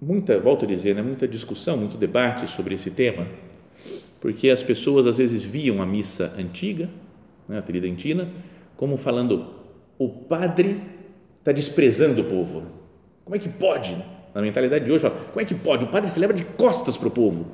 muita, 0.02 0.40
volto 0.40 0.66
a 0.66 0.68
dizer, 0.68 0.96
né, 0.96 1.02
muita 1.02 1.28
discussão, 1.28 1.78
muito 1.78 1.98
debate 1.98 2.50
sobre 2.50 2.76
esse 2.76 2.92
tema, 2.92 3.28
porque 4.20 4.50
as 4.50 4.64
pessoas 4.64 5.06
às 5.06 5.18
vezes 5.18 5.44
viam 5.44 5.82
a 5.82 5.86
missa 5.86 6.34
antiga, 6.38 6.90
né, 7.48 7.58
a 7.58 7.62
tridentina, 7.62 8.30
como 8.76 8.98
falando, 8.98 9.48
o 9.98 10.10
padre 10.10 10.80
está 11.40 11.52
desprezando 11.52 12.22
o 12.22 12.26
povo. 12.26 12.64
Como 13.24 13.36
é 13.36 13.40
que 13.40 13.50
pode? 13.50 13.96
Na 14.34 14.42
mentalidade 14.42 14.86
de 14.86 14.92
hoje, 14.92 15.02
fala, 15.02 15.16
como 15.16 15.42
é 15.42 15.46
que 15.46 15.56
pode? 15.56 15.86
O 15.86 15.88
padre 15.88 16.12
celebra 16.12 16.36
de 16.36 16.44
costas 16.44 16.96
para 16.96 17.08
o 17.08 17.12
povo. 17.12 17.54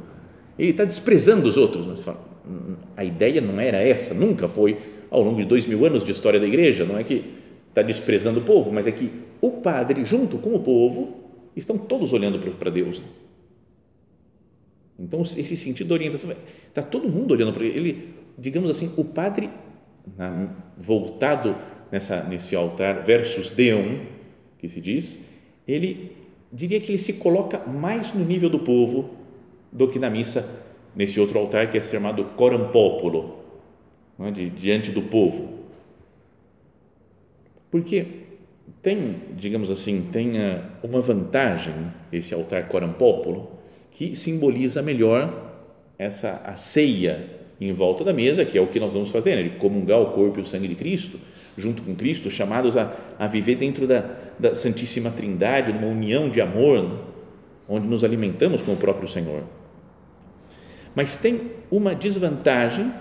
Ele 0.57 0.71
está 0.71 0.83
desprezando 0.83 1.47
os 1.47 1.57
outros. 1.57 1.87
Mas 1.87 2.01
fala, 2.01 2.19
hum, 2.45 2.75
a 2.97 3.03
ideia 3.03 3.39
não 3.39 3.59
era 3.59 3.77
essa, 3.77 4.13
nunca 4.13 4.47
foi 4.47 4.77
ao 5.09 5.21
longo 5.21 5.37
de 5.37 5.45
dois 5.45 5.65
mil 5.65 5.85
anos 5.85 6.03
de 6.03 6.11
história 6.11 6.39
da 6.39 6.45
igreja. 6.45 6.85
Não 6.85 6.97
é 6.97 7.03
que 7.03 7.23
está 7.69 7.81
desprezando 7.81 8.39
o 8.39 8.43
povo, 8.43 8.71
mas 8.71 8.85
é 8.85 8.91
que 8.91 9.11
o 9.41 9.51
padre, 9.51 10.03
junto 10.03 10.37
com 10.37 10.53
o 10.53 10.59
povo, 10.59 11.22
estão 11.55 11.77
todos 11.77 12.13
olhando 12.13 12.39
para 12.55 12.69
Deus. 12.69 13.01
Então, 14.97 15.21
esse 15.21 15.57
sentido 15.57 15.87
de 15.87 15.93
orientação, 15.93 16.31
está 16.67 16.81
todo 16.81 17.09
mundo 17.09 17.31
olhando 17.31 17.53
para 17.53 17.65
ele. 17.65 18.13
Digamos 18.37 18.69
assim, 18.69 18.91
o 18.97 19.05
padre, 19.05 19.49
voltado 20.77 21.55
nessa, 21.91 22.23
nesse 22.23 22.55
altar, 22.55 23.03
versus 23.03 23.51
Deum, 23.51 24.05
que 24.57 24.69
se 24.69 24.79
diz, 24.79 25.19
ele 25.67 26.15
diria 26.51 26.79
que 26.79 26.91
ele 26.91 26.99
se 26.99 27.13
coloca 27.13 27.59
mais 27.67 28.13
no 28.13 28.23
nível 28.23 28.49
do 28.49 28.59
povo 28.59 29.11
do 29.71 29.87
que 29.87 29.99
na 29.99 30.09
missa, 30.09 30.63
nesse 30.95 31.19
outro 31.19 31.39
altar 31.39 31.69
que 31.69 31.77
é 31.77 31.81
chamado 31.81 32.23
coram 32.35 32.69
populo, 32.69 33.39
é? 34.19 34.31
diante 34.31 34.91
do 34.91 35.01
povo. 35.03 35.63
Porque 37.71 38.22
tem, 38.83 39.15
digamos 39.37 39.71
assim, 39.71 40.09
tem 40.11 40.33
uma 40.83 40.99
vantagem 40.99 41.73
esse 42.11 42.33
altar 42.33 42.67
corampópolo 42.67 43.49
que 43.91 44.13
simboliza 44.13 44.81
melhor 44.81 45.51
essa 45.97 46.41
a 46.43 46.57
ceia 46.57 47.25
em 47.61 47.71
volta 47.71 48.03
da 48.03 48.11
mesa, 48.11 48.43
que 48.43 48.57
é 48.57 48.61
o 48.61 48.67
que 48.67 48.81
nós 48.81 48.91
vamos 48.91 49.09
fazer, 49.09 49.37
né? 49.37 49.43
de 49.43 49.51
comungar 49.51 50.01
o 50.01 50.07
corpo 50.07 50.39
e 50.39 50.41
o 50.41 50.45
sangue 50.45 50.67
de 50.67 50.75
Cristo, 50.75 51.17
junto 51.57 51.81
com 51.81 51.95
Cristo, 51.95 52.29
chamados 52.29 52.75
a, 52.75 52.93
a 53.17 53.25
viver 53.25 53.55
dentro 53.55 53.87
da, 53.87 54.05
da 54.37 54.53
Santíssima 54.53 55.09
Trindade, 55.09 55.71
numa 55.71 55.87
união 55.87 56.29
de 56.29 56.41
amor, 56.41 56.83
né? 56.83 56.97
onde 57.69 57.87
nos 57.87 58.03
alimentamos 58.03 58.61
com 58.61 58.73
o 58.73 58.77
próprio 58.77 59.07
Senhor. 59.07 59.43
Mas 60.93 61.15
tem 61.15 61.39
uma 61.71 61.95
desvantagem, 61.95 62.91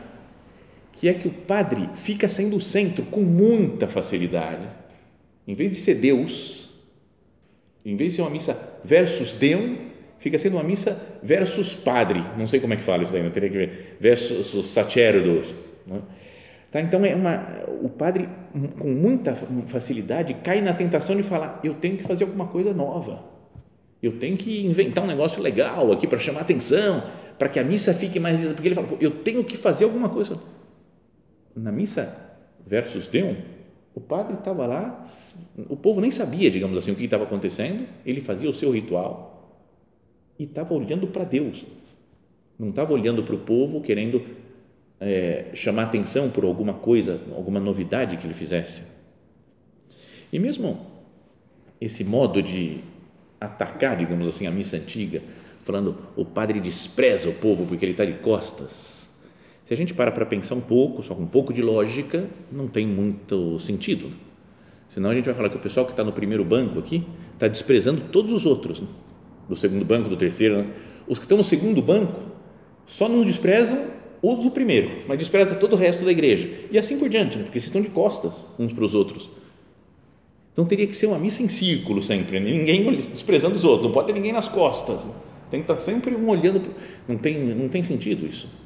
que 0.93 1.09
é 1.09 1.15
que 1.15 1.27
o 1.27 1.33
padre 1.33 1.89
fica 1.95 2.29
sendo 2.29 2.57
o 2.57 2.61
centro 2.61 3.05
com 3.07 3.21
muita 3.21 3.89
facilidade 3.89 4.82
em 5.47 5.55
vez 5.55 5.71
de 5.71 5.77
ser 5.77 5.97
Deus, 5.97 6.71
em 7.85 7.97
vez 7.97 8.13
de 8.13 8.17
ser 8.17 8.23
uma 8.23 8.31
missa 8.31 8.81
versus 8.85 9.35
Deus, 9.35 9.79
fica 10.19 10.39
sendo 10.39 10.57
uma 10.57 10.63
missa 10.63 11.19
versus 11.23 11.75
padre. 11.75 12.23
Não 12.39 12.47
sei 12.47 12.61
como 12.61 12.75
é 12.75 12.77
que 12.77 12.83
fala 12.83 13.03
isso 13.03 13.13
daí, 13.13 13.23
não 13.23 13.31
teria 13.31 13.51
que 13.51 13.57
ver. 13.57 13.97
Versus 13.99 14.67
sacerdos. 14.67 15.55
Né? 15.87 16.01
Tá, 16.71 16.81
então, 16.81 17.05
é 17.05 17.15
uma, 17.15 17.45
o 17.83 17.89
padre, 17.91 18.29
com 18.79 18.89
muita 18.89 19.35
facilidade, 19.67 20.33
cai 20.43 20.63
na 20.63 20.73
tentação 20.73 21.15
de 21.15 21.23
falar: 21.23 21.61
eu 21.63 21.75
tenho 21.75 21.99
que 21.99 22.03
fazer 22.03 22.25
alguma 22.25 22.47
coisa 22.47 22.73
nova. 22.73 23.23
Eu 24.03 24.19
tenho 24.19 24.37
que 24.37 24.65
inventar 24.65 25.05
um 25.05 25.07
negócio 25.07 25.43
legal 25.43 25.93
aqui 25.93 26.07
para 26.07 26.19
chamar 26.19 26.41
atenção, 26.41 27.05
para 27.39 27.49
que 27.49 27.61
a 27.61 27.65
missa 27.65 27.93
fique 27.93 28.19
mais. 28.19 28.41
Porque 28.53 28.69
ele 28.69 28.75
fala: 28.75 28.89
eu 29.01 29.11
tenho 29.11 29.45
que 29.45 29.57
fazer 29.57 29.85
alguma 29.85 30.09
coisa. 30.09 30.41
Na 31.55 31.71
missa 31.71 32.39
versus 32.65 33.07
Deus, 33.07 33.37
o 33.95 34.01
padre 34.01 34.35
estava 34.35 34.67
lá, 34.67 35.05
o 35.69 35.77
povo 35.77 36.01
nem 36.01 36.11
sabia, 36.11 36.51
digamos 36.51 36.79
assim, 36.79 36.93
o 36.93 36.97
que 36.97 37.05
estava 37.05 37.25
acontecendo, 37.25 37.87
ele 38.07 38.21
fazia 38.21 38.49
o 38.49 38.53
seu 38.53 38.71
ritual 38.71 39.61
e 40.39 40.45
estava 40.45 40.73
olhando 40.73 41.07
para 41.07 41.25
Deus, 41.25 41.65
não 42.59 42.71
estava 42.71 42.93
olhando 42.93 43.23
para 43.23 43.35
o 43.35 43.39
povo 43.39 43.81
querendo 43.81 44.23
é, 44.99 45.51
chamar 45.53 45.85
atenção 45.85 46.31
por 46.31 46.45
alguma 46.45 46.75
coisa, 46.75 47.21
alguma 47.35 47.61
novidade 47.61 48.17
que 48.17 48.27
ele 48.27 48.35
fizesse. 48.35 48.85
E 50.33 50.39
mesmo 50.39 50.87
esse 51.81 52.05
modo 52.05 52.41
de 52.41 52.81
atacar, 53.41 53.97
digamos 53.97 54.29
assim, 54.29 54.47
a 54.47 54.51
missa 54.51 54.77
antiga, 54.77 55.21
falando 55.63 55.99
o 56.17 56.25
padre 56.25 56.61
despreza 56.61 57.29
o 57.29 57.35
povo 57.35 57.67
porque 57.67 57.85
ele 57.85 57.93
está 57.93 58.05
de 58.05 58.15
costas, 58.15 59.01
se 59.73 59.75
a 59.75 59.76
gente 59.76 59.95
para 59.95 60.12
para 60.12 60.26
pensar 60.26 60.55
um 60.55 60.61
pouco, 60.61 61.02
só 61.02 61.14
com 61.14 61.23
um 61.23 61.26
pouco 61.26 61.50
de 61.50 61.62
lógica, 61.62 62.29
não 62.50 62.69
tem 62.69 62.87
muito 62.87 63.59
sentido. 63.59 64.11
Senão 64.87 65.09
a 65.09 65.14
gente 65.14 65.25
vai 65.25 65.33
falar 65.33 65.49
que 65.49 65.57
o 65.57 65.61
pessoal 65.61 65.87
que 65.87 65.93
está 65.93 66.05
no 66.05 66.12
primeiro 66.12 66.45
banco 66.45 66.79
aqui 66.79 67.07
está 67.33 67.49
desprezando 67.49 68.02
todos 68.12 68.33
os 68.33 68.45
outros, 68.45 68.83
né? 68.83 68.87
do 69.49 69.57
segundo 69.57 69.83
banco, 69.83 70.11
do 70.11 70.17
terceiro. 70.17 70.59
Né? 70.59 70.67
Os 71.09 71.19
que 71.19 71.25
estão 71.25 71.38
no 71.38 71.45
segundo 71.45 71.81
banco 71.81 72.21
só 72.85 73.09
não 73.09 73.25
desprezam 73.25 73.83
os 74.21 74.45
do 74.45 74.50
primeiro, 74.50 74.91
mas 75.09 75.19
desprezam 75.19 75.59
todo 75.59 75.73
o 75.73 75.76
resto 75.76 76.05
da 76.05 76.12
igreja. 76.12 76.50
E 76.71 76.76
assim 76.76 76.99
por 76.99 77.09
diante, 77.09 77.38
né? 77.38 77.45
porque 77.45 77.59
vocês 77.59 77.69
estão 77.69 77.81
de 77.81 77.88
costas 77.88 78.49
uns 78.59 78.75
para 78.75 78.85
os 78.85 78.95
outros. 78.95 79.31
Então 80.52 80.67
teria 80.67 80.87
que 80.87 80.95
ser 80.95 81.07
uma 81.07 81.19
missa 81.19 81.43
em 81.43 81.49
círculo 81.49 82.02
sempre, 82.02 82.38
né? 82.38 82.50
ninguém 82.50 82.95
desprezando 82.95 83.57
os 83.57 83.64
outros, 83.64 83.87
não 83.87 83.93
pode 83.93 84.09
ter 84.09 84.12
ninguém 84.12 84.33
nas 84.33 84.49
costas. 84.49 85.07
Né? 85.07 85.14
Tem 85.50 85.61
que 85.62 85.73
estar 85.73 85.83
sempre 85.83 86.14
um 86.14 86.29
olhando. 86.29 86.62
Não 87.09 87.17
tem, 87.17 87.38
não 87.55 87.71
tem 87.71 87.83
sentido 87.83 88.26
isso. 88.26 88.61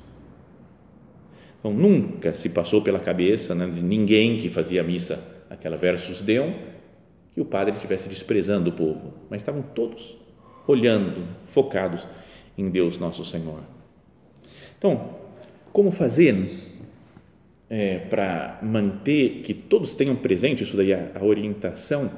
Então 1.58 1.72
nunca 1.72 2.32
se 2.34 2.50
passou 2.50 2.82
pela 2.82 3.00
cabeça 3.00 3.54
né, 3.54 3.66
de 3.66 3.82
ninguém 3.82 4.36
que 4.36 4.48
fazia 4.48 4.82
missa 4.82 5.44
aquela 5.48 5.76
versus 5.76 6.20
Deum, 6.20 6.54
que 7.32 7.40
o 7.40 7.44
padre 7.44 7.74
estivesse 7.74 8.08
desprezando 8.08 8.70
o 8.70 8.72
povo, 8.72 9.14
mas 9.28 9.42
estavam 9.42 9.62
todos 9.62 10.16
olhando, 10.66 11.24
focados 11.44 12.06
em 12.56 12.68
Deus 12.70 12.98
nosso 12.98 13.24
Senhor. 13.24 13.60
Então, 14.78 15.16
como 15.72 15.90
fazer 15.90 16.34
é, 17.68 17.98
para 17.98 18.58
manter 18.62 19.42
que 19.42 19.52
todos 19.52 19.94
tenham 19.94 20.16
presente 20.16 20.62
isso 20.62 20.76
daí, 20.76 20.92
a, 20.92 21.10
a 21.14 21.24
orientação 21.24 22.10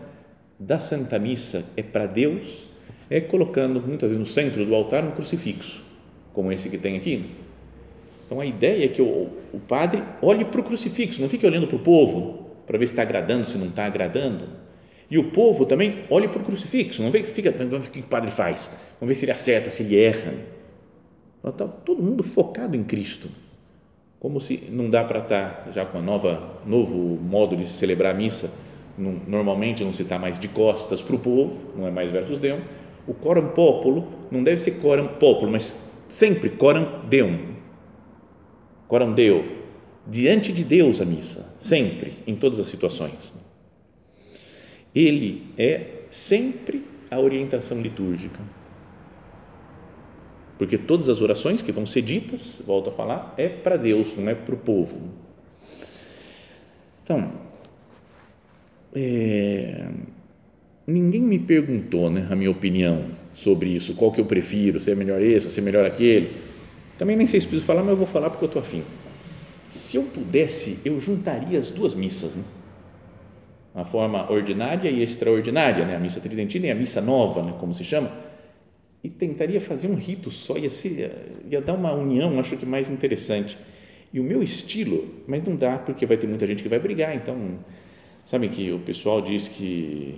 da 0.58 0.78
Santa 0.78 1.18
Missa 1.18 1.64
é 1.76 1.82
para 1.82 2.06
Deus, 2.06 2.68
é 3.08 3.20
colocando 3.20 3.80
muitas 3.80 4.10
vezes 4.10 4.18
no 4.18 4.26
centro 4.26 4.64
do 4.64 4.74
altar 4.74 5.04
um 5.04 5.12
crucifixo, 5.12 5.84
como 6.32 6.52
esse 6.52 6.68
que 6.68 6.78
tem 6.78 6.96
aqui. 6.96 7.30
Então 8.28 8.40
a 8.40 8.44
ideia 8.44 8.84
é 8.84 8.88
que 8.88 9.00
o, 9.00 9.26
o 9.54 9.58
padre 9.66 10.04
olhe 10.20 10.44
para 10.44 10.60
o 10.60 10.62
crucifixo, 10.62 11.22
não 11.22 11.30
fique 11.30 11.46
olhando 11.46 11.66
para 11.66 11.76
o 11.76 11.78
povo, 11.78 12.46
para 12.66 12.76
ver 12.76 12.86
se 12.86 12.92
está 12.92 13.00
agradando, 13.00 13.46
se 13.46 13.56
não 13.56 13.68
está 13.68 13.86
agradando. 13.86 14.44
E 15.10 15.16
o 15.16 15.30
povo 15.30 15.64
também 15.64 16.00
olha 16.10 16.28
para 16.28 16.42
o 16.42 16.44
crucifixo, 16.44 17.02
não 17.02 17.10
vê 17.10 17.22
que 17.22 17.30
fica, 17.30 17.50
vamos 17.50 17.86
ver 17.86 17.88
o 17.88 17.90
que 17.90 18.00
o 18.00 18.06
padre 18.06 18.30
faz, 18.30 18.78
vamos 19.00 19.08
ver 19.08 19.14
se 19.14 19.24
ele 19.24 19.32
acerta, 19.32 19.70
se 19.70 19.82
ele 19.82 19.98
erra. 19.98 20.34
Está 21.42 21.66
todo 21.66 22.02
mundo 22.02 22.22
focado 22.22 22.76
em 22.76 22.84
Cristo, 22.84 23.30
como 24.20 24.38
se 24.38 24.64
não 24.70 24.90
dá 24.90 25.02
para 25.04 25.20
estar 25.20 25.64
tá 25.64 25.72
já 25.72 25.86
com 25.86 25.96
a 25.96 26.02
nova 26.02 26.60
novo 26.66 26.98
modo 26.98 27.56
de 27.56 27.66
celebrar 27.66 28.14
a 28.14 28.18
missa. 28.18 28.50
Normalmente 28.98 29.82
não 29.82 29.92
se 29.94 30.02
está 30.02 30.18
mais 30.18 30.38
de 30.38 30.48
costas 30.48 31.00
para 31.00 31.16
o 31.16 31.18
povo, 31.18 31.58
não 31.74 31.86
é 31.86 31.90
mais 31.90 32.10
versus 32.10 32.38
Deum. 32.38 32.60
O 33.06 33.14
coram 33.14 33.48
populo 33.48 34.06
não 34.30 34.42
deve 34.42 34.60
ser 34.60 34.72
coram 34.72 35.08
populo, 35.08 35.50
mas 35.50 35.74
sempre 36.06 36.50
coram 36.50 37.06
Deum. 37.08 37.57
Coram 38.88 39.12
Deu 39.12 39.58
diante 40.06 40.52
de 40.52 40.64
Deus 40.64 41.00
a 41.00 41.04
missa, 41.04 41.54
sempre, 41.60 42.14
em 42.26 42.34
todas 42.34 42.58
as 42.58 42.68
situações. 42.68 43.34
Ele 44.94 45.44
é 45.58 45.98
sempre 46.10 46.82
a 47.10 47.20
orientação 47.20 47.80
litúrgica. 47.80 48.40
Porque 50.56 50.76
todas 50.76 51.08
as 51.08 51.20
orações 51.20 51.62
que 51.62 51.70
vão 51.70 51.86
ser 51.86 52.02
ditas, 52.02 52.60
volto 52.66 52.88
a 52.88 52.92
falar, 52.92 53.34
é 53.36 53.48
para 53.48 53.76
Deus, 53.76 54.16
não 54.16 54.28
é 54.28 54.34
para 54.34 54.54
o 54.54 54.58
povo. 54.58 54.98
Então, 57.04 57.30
é, 58.94 59.88
ninguém 60.86 61.20
me 61.20 61.38
perguntou 61.38 62.10
né, 62.10 62.26
a 62.30 62.34
minha 62.34 62.50
opinião 62.50 63.04
sobre 63.32 63.68
isso, 63.68 63.94
qual 63.94 64.10
que 64.10 64.20
eu 64.20 64.24
prefiro, 64.24 64.80
se 64.80 64.90
é 64.90 64.94
melhor 64.94 65.22
esse, 65.22 65.48
se 65.48 65.60
é 65.60 65.62
melhor 65.62 65.84
aquele. 65.84 66.47
Também 66.98 67.16
nem 67.16 67.26
sei 67.26 67.40
se 67.40 67.46
preciso 67.46 67.66
falar, 67.66 67.82
mas 67.82 67.90
eu 67.90 67.96
vou 67.96 68.06
falar 68.06 68.28
porque 68.28 68.44
eu 68.44 68.48
estou 68.48 68.60
afim. 68.60 68.82
Se 69.68 69.96
eu 69.96 70.02
pudesse, 70.02 70.80
eu 70.84 71.00
juntaria 71.00 71.58
as 71.58 71.70
duas 71.70 71.94
missas, 71.94 72.36
né? 72.36 72.42
a 73.74 73.84
forma 73.84 74.30
ordinária 74.30 74.90
e 74.90 75.02
extraordinária, 75.02 75.84
né? 75.84 75.94
a 75.94 76.00
missa 76.00 76.20
tridentina 76.20 76.66
e 76.66 76.70
a 76.70 76.74
missa 76.74 77.00
nova, 77.00 77.42
né? 77.42 77.54
como 77.60 77.72
se 77.72 77.84
chama, 77.84 78.10
e 79.04 79.08
tentaria 79.08 79.60
fazer 79.60 79.86
um 79.86 79.94
rito 79.94 80.30
só, 80.30 80.56
ia, 80.56 80.68
ser, 80.68 81.12
ia 81.48 81.60
dar 81.60 81.74
uma 81.74 81.92
união, 81.92 82.40
acho 82.40 82.56
que 82.56 82.66
mais 82.66 82.90
interessante. 82.90 83.56
E 84.12 84.18
o 84.18 84.24
meu 84.24 84.42
estilo, 84.42 85.06
mas 85.28 85.44
não 85.44 85.54
dá, 85.54 85.78
porque 85.78 86.04
vai 86.06 86.16
ter 86.16 86.26
muita 86.26 86.46
gente 86.46 86.62
que 86.62 86.68
vai 86.68 86.80
brigar, 86.80 87.14
então, 87.14 87.58
sabe 88.26 88.48
que 88.48 88.72
o 88.72 88.80
pessoal 88.80 89.22
diz 89.22 89.46
que, 89.46 90.16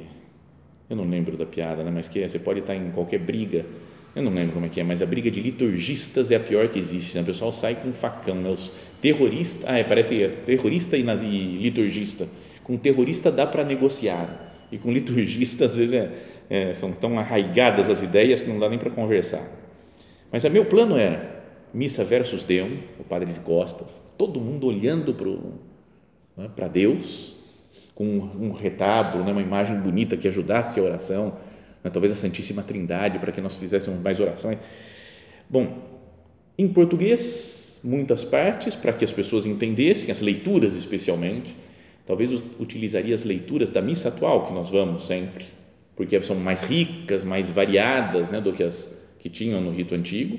eu 0.89 0.97
não 0.97 1.05
lembro 1.05 1.37
da 1.37 1.45
piada, 1.45 1.83
né? 1.83 1.91
mas 1.93 2.09
que 2.09 2.21
é, 2.21 2.29
você 2.29 2.39
pode 2.39 2.61
estar 2.61 2.75
em 2.75 2.91
qualquer 2.93 3.19
briga, 3.19 3.67
eu 4.15 4.23
não 4.23 4.33
lembro 4.33 4.55
como 4.55 4.67
é 4.67 4.69
que 4.69 4.81
é, 4.81 4.85
mas 4.85 5.03
a 5.03 5.07
briga 5.07 5.31
de 5.31 5.41
liturgistas 5.41 6.31
é 6.31 6.37
a 6.37 6.41
pior 6.41 6.69
que 6.69 6.79
existe, 6.79 7.15
né? 7.15 7.23
o 7.23 7.25
pessoal 7.25 7.53
sai 7.53 7.77
com 7.77 7.89
um 7.89 7.93
facão, 7.93 8.35
né? 8.35 8.51
os 8.51 8.73
terroristas, 9.01 9.65
ah, 9.69 9.79
é, 9.79 9.85
parece 9.85 10.15
que 10.15 10.23
é 10.23 10.29
terrorista 10.29 10.97
e, 10.97 11.03
nazi, 11.03 11.27
e 11.27 11.59
liturgista, 11.59 12.27
com 12.65 12.77
terrorista 12.77 13.31
dá 13.31 13.47
para 13.47 13.65
negociar, 13.65 14.53
e 14.73 14.79
com 14.79 14.93
liturgista 14.93 15.65
às 15.67 15.77
vezes 15.77 15.95
é, 15.95 16.11
é, 16.49 16.75
são 16.75 16.91
tão 16.93 17.19
arraigadas 17.19 17.89
as 17.89 18.03
ideias 18.03 18.41
que 18.41 18.49
não 18.49 18.59
dá 18.59 18.69
nem 18.69 18.79
para 18.79 18.91
conversar, 18.91 19.47
mas 20.33 20.45
o 20.45 20.51
meu 20.51 20.65
plano 20.65 20.97
era 20.97 21.41
missa 21.73 22.05
versus 22.05 22.43
Deus, 22.43 22.73
o 22.99 23.05
padre 23.05 23.33
de 23.33 23.41
costas, 23.41 24.03
todo 24.19 24.41
mundo 24.41 24.67
olhando 24.67 25.15
para 25.15 26.67
né, 26.67 26.71
Deus, 26.73 27.37
com 27.95 28.05
um 28.05 28.53
retábulo, 28.53 29.25
né, 29.25 29.31
uma 29.31 29.43
imagem 29.43 29.77
bonita 29.77 30.17
que 30.17 30.27
ajudasse 30.27 30.81
a 30.81 30.83
oração, 30.83 31.37
né, 31.83 31.91
talvez 31.91 32.13
a 32.13 32.17
Santíssima 32.17 32.63
Trindade, 32.63 33.19
para 33.19 33.33
que 33.33 33.41
nós 33.41 33.57
fizéssemos 33.57 34.01
mais 34.03 34.21
orações. 34.21 34.59
Bom, 35.49 35.79
em 36.57 36.69
português, 36.69 37.81
muitas 37.83 38.25
partes, 38.25 38.77
para 38.77 38.93
que 38.93 39.05
as 39.05 39.13
pessoas 39.13 39.47
entendessem, 39.47 40.11
as 40.11 40.21
leituras 40.21 40.75
especialmente, 40.75 41.57
talvez 42.07 42.33
utilizaria 42.59 43.15
as 43.15 43.25
leituras 43.25 43.71
da 43.71 43.81
missa 43.81 44.09
atual 44.09 44.47
que 44.47 44.53
nós 44.53 44.71
vamos 44.71 45.07
sempre, 45.07 45.47
porque 45.97 46.23
são 46.23 46.37
mais 46.37 46.63
ricas, 46.63 47.25
mais 47.25 47.49
variadas 47.49 48.29
né, 48.29 48.41
do 48.41 48.53
que 48.53 48.63
as 48.63 49.01
que 49.19 49.29
tinham 49.29 49.61
no 49.61 49.71
rito 49.71 49.95
antigo. 49.95 50.39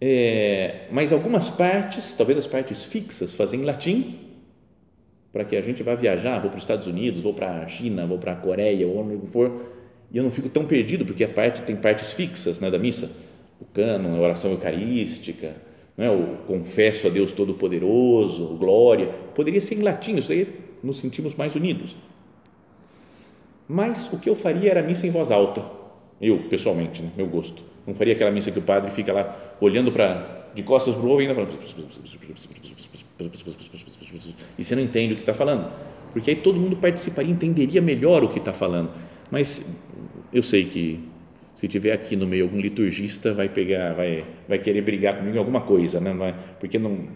É, 0.00 0.86
mas 0.90 1.12
algumas 1.12 1.48
partes, 1.48 2.14
talvez 2.14 2.38
as 2.38 2.46
partes 2.46 2.84
fixas, 2.84 3.34
fazem 3.34 3.60
em 3.60 3.64
latim, 3.64 4.18
para 5.32 5.44
que 5.44 5.56
a 5.56 5.60
gente 5.60 5.82
vá 5.82 5.94
viajar, 5.94 6.38
vou 6.38 6.50
para 6.50 6.56
os 6.56 6.62
Estados 6.62 6.86
Unidos, 6.86 7.22
vou 7.22 7.34
para 7.34 7.62
a 7.62 7.68
China, 7.68 8.06
vou 8.06 8.18
para 8.18 8.32
a 8.32 8.36
Coreia, 8.36 8.86
ou 8.86 8.98
onde 8.98 9.26
for, 9.26 9.52
e 10.12 10.16
eu 10.16 10.22
não 10.22 10.30
fico 10.30 10.48
tão 10.48 10.64
perdido, 10.64 11.04
porque 11.04 11.24
a 11.24 11.28
parte 11.28 11.62
tem 11.62 11.76
partes 11.76 12.12
fixas 12.12 12.60
né, 12.60 12.70
da 12.70 12.78
missa, 12.78 13.10
o 13.60 13.64
cânon, 13.64 14.16
a 14.16 14.20
oração 14.20 14.50
eucarística, 14.50 15.54
né, 15.96 16.10
o 16.10 16.46
confesso 16.46 17.06
a 17.06 17.10
Deus 17.10 17.32
Todo-Poderoso, 17.32 18.56
glória, 18.56 19.06
poderia 19.34 19.60
ser 19.60 19.76
em 19.76 19.82
latim, 19.82 20.16
isso 20.16 20.32
aí 20.32 20.48
nos 20.82 20.98
sentimos 20.98 21.34
mais 21.34 21.56
unidos. 21.56 21.96
Mas 23.68 24.12
o 24.12 24.18
que 24.18 24.30
eu 24.30 24.36
faria 24.36 24.70
era 24.70 24.82
missa 24.82 25.06
em 25.06 25.10
voz 25.10 25.30
alta, 25.30 25.62
eu 26.20 26.38
pessoalmente, 26.48 27.02
né, 27.02 27.10
meu 27.16 27.26
gosto. 27.26 27.62
Não 27.86 27.94
faria 27.94 28.14
aquela 28.14 28.30
missa 28.30 28.50
que 28.50 28.58
o 28.58 28.62
padre 28.62 28.90
fica 28.90 29.12
lá 29.12 29.36
olhando 29.60 29.92
para 29.92 30.34
de 30.54 30.62
costas 30.62 30.94
para 30.94 31.04
o 31.04 31.10
ovo 31.10 31.20
e 31.20 31.26
ainda 31.26 31.34
falando 31.34 31.52
e 34.58 34.64
você 34.64 34.74
não 34.74 34.82
entende 34.82 35.12
o 35.12 35.16
que 35.16 35.22
está 35.22 35.34
falando, 35.34 35.70
porque 36.12 36.30
aí 36.30 36.36
todo 36.36 36.58
mundo 36.58 36.76
participaria, 36.76 37.30
entenderia 37.30 37.82
melhor 37.82 38.24
o 38.24 38.28
que 38.28 38.38
está 38.38 38.54
falando. 38.54 38.90
Mas 39.30 39.66
eu 40.36 40.42
sei 40.42 40.66
que 40.66 41.00
se 41.54 41.66
tiver 41.66 41.92
aqui 41.92 42.14
no 42.14 42.26
meio 42.26 42.44
algum 42.44 42.60
liturgista 42.60 43.32
vai 43.32 43.48
pegar, 43.48 43.94
vai, 43.94 44.22
vai 44.46 44.58
querer 44.58 44.82
brigar 44.82 45.16
comigo 45.16 45.34
em 45.34 45.38
alguma 45.38 45.62
coisa, 45.62 45.98
né? 45.98 46.12
Vai, 46.12 46.34
porque 46.60 46.78
não 46.78 47.08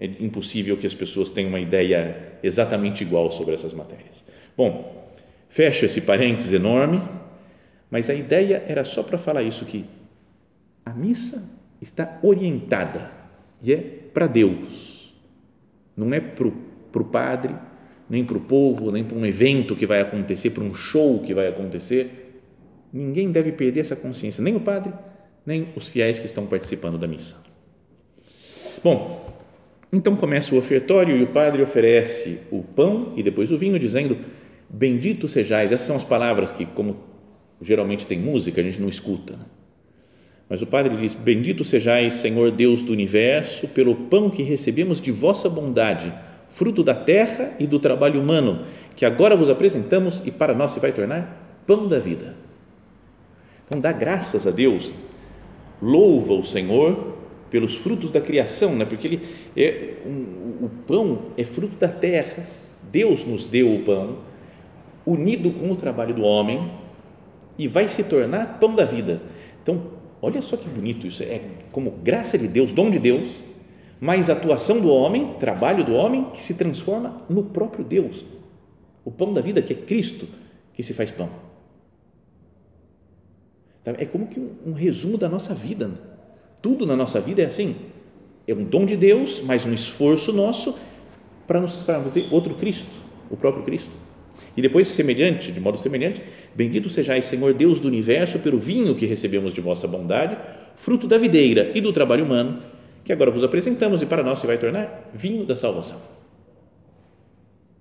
é 0.00 0.06
impossível 0.18 0.78
que 0.78 0.86
as 0.86 0.94
pessoas 0.94 1.28
tenham 1.28 1.50
uma 1.50 1.60
ideia 1.60 2.38
exatamente 2.42 3.02
igual 3.02 3.30
sobre 3.30 3.52
essas 3.52 3.74
matérias. 3.74 4.24
Bom, 4.56 5.06
fecho 5.50 5.84
esse 5.84 6.00
parênteses 6.00 6.54
enorme, 6.54 7.02
mas 7.90 8.08
a 8.08 8.14
ideia 8.14 8.64
era 8.66 8.84
só 8.84 9.02
para 9.02 9.18
falar 9.18 9.42
isso 9.42 9.66
que 9.66 9.84
a 10.86 10.94
missa 10.94 11.50
está 11.78 12.18
orientada 12.22 13.12
e 13.62 13.74
é 13.74 13.76
para 13.76 14.26
Deus, 14.26 15.12
não 15.94 16.10
é 16.14 16.20
para 16.20 16.48
o 16.48 17.04
padre, 17.04 17.54
nem 18.08 18.24
para 18.24 18.38
o 18.38 18.40
povo, 18.40 18.90
nem 18.90 19.04
para 19.04 19.16
um 19.16 19.26
evento 19.26 19.76
que 19.76 19.84
vai 19.84 20.00
acontecer, 20.00 20.50
para 20.50 20.64
um 20.64 20.74
show 20.74 21.22
que 21.22 21.34
vai 21.34 21.48
acontecer 21.48 22.21
Ninguém 22.92 23.30
deve 23.32 23.52
perder 23.52 23.80
essa 23.80 23.96
consciência, 23.96 24.42
nem 24.42 24.54
o 24.54 24.60
padre, 24.60 24.92
nem 25.46 25.68
os 25.74 25.88
fiéis 25.88 26.20
que 26.20 26.26
estão 26.26 26.46
participando 26.46 26.98
da 26.98 27.06
missa. 27.06 27.36
Bom, 28.84 29.32
então 29.92 30.16
começa 30.16 30.54
o 30.54 30.58
ofertório 30.58 31.16
e 31.16 31.22
o 31.22 31.28
padre 31.28 31.62
oferece 31.62 32.40
o 32.50 32.62
pão 32.62 33.12
e 33.16 33.22
depois 33.22 33.52
o 33.52 33.58
vinho, 33.58 33.78
dizendo: 33.78 34.18
Bendito 34.68 35.28
sejais. 35.28 35.70
Essas 35.72 35.86
são 35.86 35.96
as 35.96 36.04
palavras 36.04 36.50
que, 36.50 36.66
como 36.66 36.96
geralmente 37.60 38.06
tem 38.06 38.18
música, 38.18 38.60
a 38.60 38.64
gente 38.64 38.80
não 38.80 38.88
escuta. 38.88 39.34
Né? 39.34 39.44
Mas 40.48 40.60
o 40.60 40.66
padre 40.66 40.96
diz: 40.96 41.14
Bendito 41.14 41.64
sejais, 41.64 42.14
Senhor 42.14 42.50
Deus 42.50 42.82
do 42.82 42.92
universo, 42.92 43.68
pelo 43.68 43.94
pão 43.94 44.28
que 44.28 44.42
recebemos 44.42 45.00
de 45.00 45.10
vossa 45.10 45.48
bondade, 45.48 46.12
fruto 46.48 46.82
da 46.82 46.94
terra 46.94 47.54
e 47.58 47.66
do 47.66 47.78
trabalho 47.78 48.20
humano, 48.20 48.64
que 48.96 49.04
agora 49.04 49.36
vos 49.36 49.48
apresentamos 49.48 50.22
e 50.24 50.30
para 50.30 50.54
nós 50.54 50.72
se 50.72 50.80
vai 50.80 50.92
tornar 50.92 51.62
pão 51.66 51.86
da 51.86 51.98
vida. 51.98 52.34
Então, 53.72 53.80
dá 53.80 53.90
graças 53.90 54.46
a 54.46 54.50
Deus, 54.50 54.92
louva 55.80 56.34
o 56.34 56.44
Senhor 56.44 57.14
pelos 57.48 57.78
frutos 57.78 58.10
da 58.10 58.20
criação, 58.20 58.76
né? 58.76 58.84
porque 58.84 59.08
ele 59.08 59.22
é 59.56 59.94
um, 60.04 60.66
o 60.66 60.70
pão 60.86 61.22
é 61.38 61.44
fruto 61.44 61.76
da 61.76 61.88
terra, 61.88 62.46
Deus 62.90 63.24
nos 63.24 63.46
deu 63.46 63.74
o 63.74 63.82
pão, 63.82 64.18
unido 65.06 65.50
com 65.52 65.70
o 65.70 65.74
trabalho 65.74 66.14
do 66.14 66.20
homem 66.20 66.70
e 67.56 67.66
vai 67.66 67.88
se 67.88 68.04
tornar 68.04 68.58
pão 68.60 68.74
da 68.74 68.84
vida. 68.84 69.22
Então, 69.62 69.82
olha 70.20 70.42
só 70.42 70.58
que 70.58 70.68
bonito 70.68 71.06
isso, 71.06 71.22
é 71.22 71.40
como 71.70 71.92
graça 71.92 72.36
de 72.36 72.48
Deus, 72.48 72.72
dom 72.72 72.90
de 72.90 72.98
Deus, 72.98 73.42
mais 73.98 74.28
atuação 74.28 74.82
do 74.82 74.90
homem, 74.90 75.32
trabalho 75.40 75.82
do 75.82 75.94
homem 75.94 76.26
que 76.34 76.42
se 76.42 76.56
transforma 76.56 77.22
no 77.26 77.44
próprio 77.44 77.82
Deus. 77.82 78.22
O 79.02 79.10
pão 79.10 79.32
da 79.32 79.40
vida 79.40 79.62
que 79.62 79.72
é 79.72 79.76
Cristo 79.76 80.28
que 80.74 80.82
se 80.82 80.92
faz 80.92 81.10
pão. 81.10 81.51
Então, 83.82 83.94
é 83.98 84.06
como 84.06 84.28
que 84.28 84.40
um, 84.40 84.50
um 84.66 84.72
resumo 84.72 85.18
da 85.18 85.28
nossa 85.28 85.54
vida. 85.54 85.90
Tudo 86.62 86.86
na 86.86 86.96
nossa 86.96 87.20
vida 87.20 87.42
é 87.42 87.46
assim. 87.46 87.74
É 88.46 88.54
um 88.54 88.64
dom 88.64 88.86
de 88.86 88.96
Deus, 88.96 89.40
mais 89.40 89.66
um 89.66 89.72
esforço 89.72 90.32
nosso 90.32 90.76
para 91.46 91.60
nos 91.60 91.82
fazer 91.82 92.26
outro 92.30 92.54
Cristo, 92.54 92.94
o 93.28 93.36
próprio 93.36 93.64
Cristo. 93.64 93.90
E 94.56 94.62
depois, 94.62 94.86
semelhante, 94.88 95.50
de 95.50 95.60
modo 95.60 95.78
semelhante, 95.78 96.22
bendito 96.54 96.88
sejais, 96.88 97.24
Senhor 97.24 97.52
Deus 97.54 97.80
do 97.80 97.88
universo, 97.88 98.38
pelo 98.38 98.58
vinho 98.58 98.94
que 98.94 99.06
recebemos 99.06 99.52
de 99.52 99.60
vossa 99.60 99.88
bondade, 99.88 100.36
fruto 100.76 101.06
da 101.06 101.18
videira 101.18 101.72
e 101.74 101.80
do 101.80 101.92
trabalho 101.92 102.24
humano, 102.24 102.62
que 103.04 103.12
agora 103.12 103.30
vos 103.30 103.44
apresentamos 103.44 104.02
e 104.02 104.06
para 104.06 104.22
nós 104.22 104.38
se 104.38 104.46
vai 104.46 104.58
tornar 104.58 105.10
vinho 105.12 105.44
da 105.44 105.56
salvação. 105.56 106.00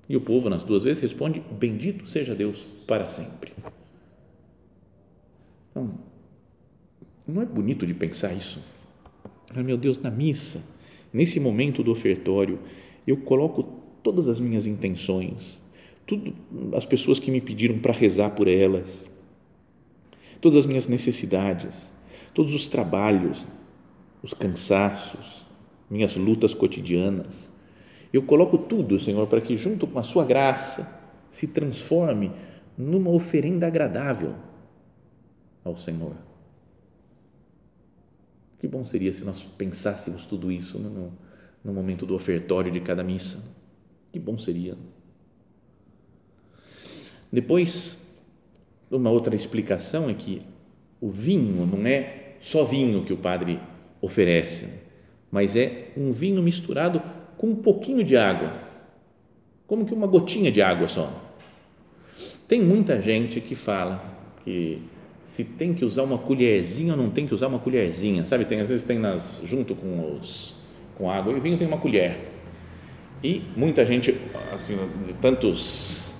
E 0.09 0.17
o 0.17 0.21
povo, 0.21 0.49
nas 0.49 0.63
duas 0.63 0.83
vezes, 0.83 1.01
responde: 1.01 1.41
Bendito 1.51 2.07
seja 2.09 2.35
Deus 2.35 2.65
para 2.87 3.07
sempre. 3.07 3.51
Então, 5.71 5.89
não 7.27 7.41
é 7.41 7.45
bonito 7.45 7.87
de 7.87 7.93
pensar 7.93 8.33
isso? 8.33 8.59
Meu 9.55 9.77
Deus, 9.77 9.97
na 9.97 10.11
missa, 10.11 10.63
nesse 11.11 11.39
momento 11.39 11.83
do 11.83 11.91
ofertório, 11.91 12.59
eu 13.07 13.17
coloco 13.17 13.63
todas 14.03 14.27
as 14.27 14.39
minhas 14.39 14.65
intenções, 14.65 15.61
tudo, 16.05 16.33
as 16.75 16.85
pessoas 16.85 17.19
que 17.19 17.31
me 17.31 17.41
pediram 17.41 17.79
para 17.79 17.93
rezar 17.93 18.31
por 18.31 18.47
elas, 18.47 19.07
todas 20.39 20.57
as 20.57 20.65
minhas 20.65 20.87
necessidades, 20.87 21.91
todos 22.33 22.53
os 22.53 22.67
trabalhos, 22.67 23.45
os 24.21 24.33
cansaços, 24.33 25.45
minhas 25.89 26.15
lutas 26.15 26.53
cotidianas. 26.53 27.49
Eu 28.11 28.23
coloco 28.23 28.57
tudo, 28.57 28.99
Senhor, 28.99 29.27
para 29.27 29.41
que, 29.41 29.55
junto 29.57 29.87
com 29.87 29.99
a 29.99 30.03
Sua 30.03 30.25
graça, 30.25 31.01
se 31.29 31.47
transforme 31.47 32.31
numa 32.77 33.09
oferenda 33.09 33.67
agradável 33.67 34.33
ao 35.63 35.75
Senhor. 35.75 36.15
Que 38.59 38.67
bom 38.67 38.85
seria 38.85 39.11
se 39.11 39.23
nós 39.23 39.41
pensássemos 39.41 40.25
tudo 40.25 40.51
isso 40.51 40.77
no, 40.77 41.11
no 41.63 41.73
momento 41.73 42.05
do 42.05 42.13
ofertório 42.13 42.71
de 42.71 42.79
cada 42.79 43.03
missa. 43.03 43.43
Que 44.11 44.19
bom 44.19 44.37
seria. 44.37 44.77
Depois, 47.31 48.21
uma 48.89 49.09
outra 49.09 49.35
explicação 49.35 50.09
é 50.09 50.13
que 50.13 50.41
o 50.99 51.09
vinho 51.09 51.65
não 51.65 51.85
é 51.87 52.35
só 52.39 52.63
vinho 52.63 53.03
que 53.03 53.13
o 53.13 53.17
padre 53.17 53.59
oferece, 54.01 54.67
mas 55.31 55.55
é 55.55 55.91
um 55.95 56.11
vinho 56.11 56.41
misturado 56.41 57.01
com 57.37 57.47
um 57.47 57.55
pouquinho 57.55 58.03
de 58.03 58.17
água, 58.17 58.53
como 59.65 59.85
que 59.85 59.93
uma 59.93 60.07
gotinha 60.07 60.51
de 60.51 60.61
água 60.61 60.87
só. 60.87 61.31
Tem 62.47 62.61
muita 62.61 63.01
gente 63.01 63.39
que 63.39 63.55
fala 63.55 64.03
que 64.43 64.83
se 65.23 65.43
tem 65.43 65.73
que 65.73 65.85
usar 65.85 66.03
uma 66.03 66.17
colherzinha 66.17 66.93
ou 66.93 66.97
não 66.97 67.09
tem 67.09 67.27
que 67.27 67.33
usar 67.33 67.47
uma 67.47 67.59
colherzinha, 67.59 68.25
sabe? 68.25 68.45
Tem 68.45 68.59
às 68.59 68.69
vezes 68.69 68.83
tem 68.83 68.97
nas 68.97 69.43
junto 69.45 69.75
com 69.75 70.17
os 70.19 70.61
com 70.95 71.09
água 71.09 71.33
e 71.33 71.39
vinho 71.39 71.57
tem 71.57 71.67
uma 71.67 71.77
colher. 71.77 72.17
E 73.23 73.41
muita 73.55 73.85
gente, 73.85 74.15
assim, 74.53 74.77
tantos 75.19 76.13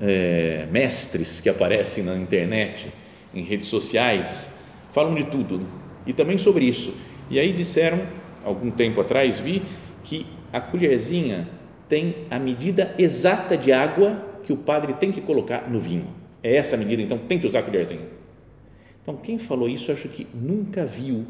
é, 0.00 0.66
mestres 0.70 1.40
que 1.40 1.48
aparecem 1.48 2.04
na 2.04 2.16
internet, 2.16 2.92
em 3.34 3.42
redes 3.42 3.68
sociais, 3.68 4.52
falam 4.90 5.14
de 5.14 5.24
tudo 5.24 5.58
né? 5.58 5.66
e 6.06 6.12
também 6.12 6.38
sobre 6.38 6.64
isso. 6.64 6.94
E 7.30 7.38
aí 7.38 7.52
disseram, 7.52 8.00
algum 8.44 8.70
tempo 8.70 9.00
atrás, 9.00 9.38
vi 9.38 9.62
que 10.04 10.26
a 10.52 10.60
colherzinha 10.60 11.48
tem 11.88 12.14
a 12.30 12.38
medida 12.38 12.94
exata 12.98 13.56
de 13.56 13.72
água 13.72 14.40
que 14.44 14.52
o 14.52 14.56
padre 14.56 14.94
tem 14.94 15.10
que 15.10 15.20
colocar 15.20 15.68
no 15.68 15.78
vinho. 15.78 16.06
É 16.42 16.56
essa 16.56 16.76
medida, 16.76 17.02
então 17.02 17.18
tem 17.18 17.38
que 17.38 17.46
usar 17.46 17.60
a 17.60 17.62
colherzinha. 17.62 18.15
Então, 19.06 19.14
quem 19.14 19.38
falou 19.38 19.68
isso, 19.68 19.92
acho 19.92 20.08
que 20.08 20.26
nunca 20.34 20.84
viu 20.84 21.24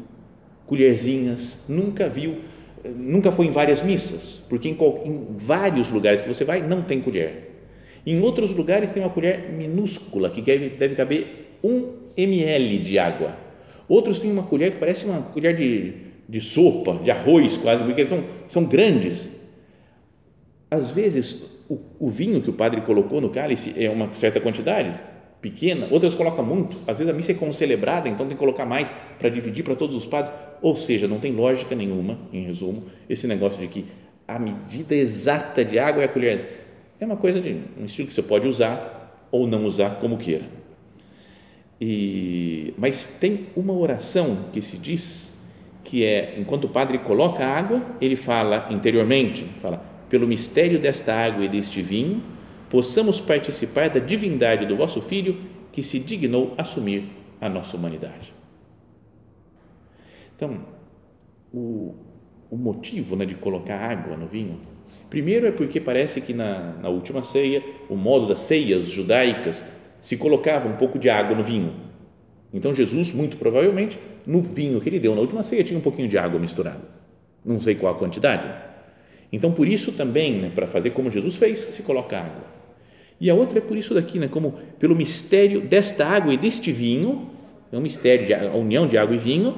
colherzinhas, 0.65 1.65
nunca 1.69 2.09
viu, 2.09 2.39
nunca 2.83 3.31
foi 3.31 3.45
em 3.45 3.51
várias 3.51 3.83
missas, 3.83 4.41
porque 4.49 4.67
em, 4.67 4.75
em 5.05 5.27
vários 5.37 5.87
lugares 5.91 6.23
que 6.23 6.27
você 6.27 6.43
vai 6.43 6.59
não 6.59 6.81
tem 6.81 6.99
colher. 6.99 7.51
Em 8.03 8.19
outros 8.19 8.51
lugares 8.51 8.89
tem 8.89 9.03
uma 9.03 9.11
colher 9.11 9.51
minúscula 9.51 10.31
que 10.31 10.41
deve, 10.41 10.69
deve 10.69 10.95
caber 10.95 11.59
um 11.63 11.93
ml 12.17 12.79
de 12.79 12.97
água. 12.97 13.37
Outros 13.87 14.17
têm 14.17 14.31
uma 14.31 14.43
colher 14.43 14.71
que 14.71 14.77
parece 14.77 15.05
uma 15.05 15.21
colher 15.21 15.55
de, 15.55 15.93
de 16.27 16.41
sopa, 16.41 16.95
de 17.03 17.11
arroz 17.11 17.57
quase, 17.57 17.83
porque 17.83 18.07
são, 18.07 18.23
são 18.47 18.65
grandes. 18.65 19.29
Às 20.71 20.89
vezes, 20.89 21.43
o, 21.69 21.77
o 21.99 22.09
vinho 22.09 22.41
que 22.41 22.49
o 22.49 22.53
padre 22.53 22.81
colocou 22.81 23.21
no 23.21 23.29
cálice 23.29 23.75
é 23.77 23.87
uma 23.87 24.11
certa 24.15 24.41
quantidade, 24.41 24.99
pequena, 25.41 25.87
outras 25.91 26.15
colocam 26.15 26.43
muito. 26.43 26.77
Às 26.87 26.99
vezes 26.99 27.11
a 27.11 27.15
missa 27.15 27.31
é 27.31 27.35
concelebrada, 27.35 28.09
então 28.09 28.25
tem 28.25 28.35
que 28.35 28.39
colocar 28.39 28.65
mais 28.65 28.93
para 29.19 29.29
dividir 29.29 29.63
para 29.63 29.75
todos 29.75 29.95
os 29.95 30.05
padres. 30.05 30.33
Ou 30.61 30.75
seja, 30.75 31.07
não 31.07 31.19
tem 31.19 31.31
lógica 31.31 31.75
nenhuma, 31.75 32.17
em 32.33 32.43
resumo, 32.43 32.83
esse 33.09 33.27
negócio 33.27 33.59
de 33.59 33.67
que 33.67 33.85
a 34.27 34.37
medida 34.37 34.95
exata 34.95 35.63
de 35.63 35.79
água 35.79 36.01
é 36.01 36.05
a 36.05 36.09
colher. 36.09 36.65
É 36.99 37.05
uma 37.05 37.17
coisa 37.17 37.39
de 37.39 37.57
um 37.79 37.85
estilo 37.85 38.07
que 38.07 38.13
você 38.13 38.23
pode 38.23 38.47
usar 38.47 39.27
ou 39.31 39.47
não 39.47 39.65
usar 39.65 39.91
como 39.99 40.17
queira. 40.17 40.45
E, 41.79 42.73
mas 42.77 43.17
tem 43.19 43.45
uma 43.55 43.73
oração 43.73 44.45
que 44.51 44.61
se 44.61 44.77
diz 44.77 45.37
que 45.83 46.03
é 46.03 46.35
enquanto 46.37 46.65
o 46.65 46.69
padre 46.69 46.97
coloca 46.97 47.45
a 47.45 47.57
água, 47.57 47.81
ele 48.01 48.15
fala 48.15 48.67
interiormente, 48.71 49.45
fala 49.59 49.77
pelo 50.09 50.27
mistério 50.27 50.79
desta 50.79 51.13
água 51.13 51.45
e 51.45 51.47
deste 51.47 51.81
vinho 51.81 52.21
possamos 52.69 53.19
participar 53.19 53.89
da 53.89 53.99
divindade 53.99 54.65
do 54.65 54.75
vosso 54.75 55.01
Filho 55.01 55.37
que 55.71 55.83
se 55.83 55.99
dignou 55.99 56.53
assumir 56.57 57.03
a 57.39 57.47
nossa 57.47 57.77
humanidade. 57.77 58.33
Então, 60.35 60.59
o, 61.53 61.95
o 62.49 62.57
motivo 62.57 63.15
né, 63.15 63.25
de 63.25 63.35
colocar 63.35 63.77
água 63.77 64.17
no 64.17 64.27
vinho, 64.27 64.59
primeiro 65.09 65.47
é 65.47 65.51
porque 65.51 65.79
parece 65.79 66.21
que 66.21 66.33
na, 66.33 66.73
na 66.73 66.89
última 66.89 67.23
ceia, 67.23 67.63
o 67.89 67.95
modo 67.95 68.27
das 68.27 68.39
ceias 68.39 68.87
judaicas, 68.87 69.65
se 70.01 70.17
colocava 70.17 70.67
um 70.67 70.77
pouco 70.77 70.99
de 70.99 71.09
água 71.09 71.35
no 71.35 71.43
vinho. 71.43 71.73
Então, 72.53 72.73
Jesus, 72.73 73.11
muito 73.11 73.37
provavelmente, 73.37 73.99
no 74.25 74.41
vinho 74.41 74.79
que 74.79 74.89
ele 74.89 74.99
deu 74.99 75.13
na 75.13 75.21
última 75.21 75.43
ceia, 75.43 75.63
tinha 75.63 75.77
um 75.77 75.81
pouquinho 75.81 76.07
de 76.07 76.17
água 76.17 76.39
misturada. 76.39 76.81
Não 77.43 77.59
sei 77.59 77.75
qual 77.75 77.93
a 77.93 77.97
quantidade. 77.97 78.47
Então, 79.31 79.51
por 79.51 79.67
isso 79.67 79.91
também, 79.91 80.39
né, 80.39 80.51
para 80.53 80.67
fazer 80.67 80.91
como 80.91 81.11
Jesus 81.11 81.35
fez, 81.35 81.59
se 81.59 81.83
coloca 81.83 82.17
água. 82.17 82.56
E 83.19 83.29
a 83.29 83.35
outra 83.35 83.59
é 83.59 83.61
por 83.61 83.77
isso 83.77 83.93
daqui, 83.93 84.19
né? 84.19 84.27
como 84.27 84.53
pelo 84.79 84.95
mistério 84.95 85.61
desta 85.61 86.05
água 86.05 86.33
e 86.33 86.37
deste 86.37 86.71
vinho, 86.71 87.29
é 87.71 87.77
um 87.77 87.81
mistério, 87.81 88.25
de, 88.27 88.33
a 88.33 88.53
união 88.53 88.87
de 88.87 88.97
água 88.97 89.15
e 89.15 89.19
vinho, 89.19 89.55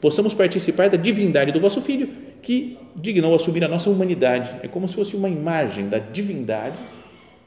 possamos 0.00 0.32
participar 0.32 0.88
da 0.88 0.96
divindade 0.96 1.52
do 1.52 1.60
vosso 1.60 1.80
Filho, 1.80 2.08
que 2.40 2.78
dignou 2.96 3.34
assumir 3.34 3.64
a 3.64 3.68
nossa 3.68 3.90
humanidade. 3.90 4.54
É 4.62 4.68
como 4.68 4.88
se 4.88 4.94
fosse 4.94 5.14
uma 5.16 5.28
imagem 5.28 5.88
da 5.88 5.98
divindade 5.98 6.76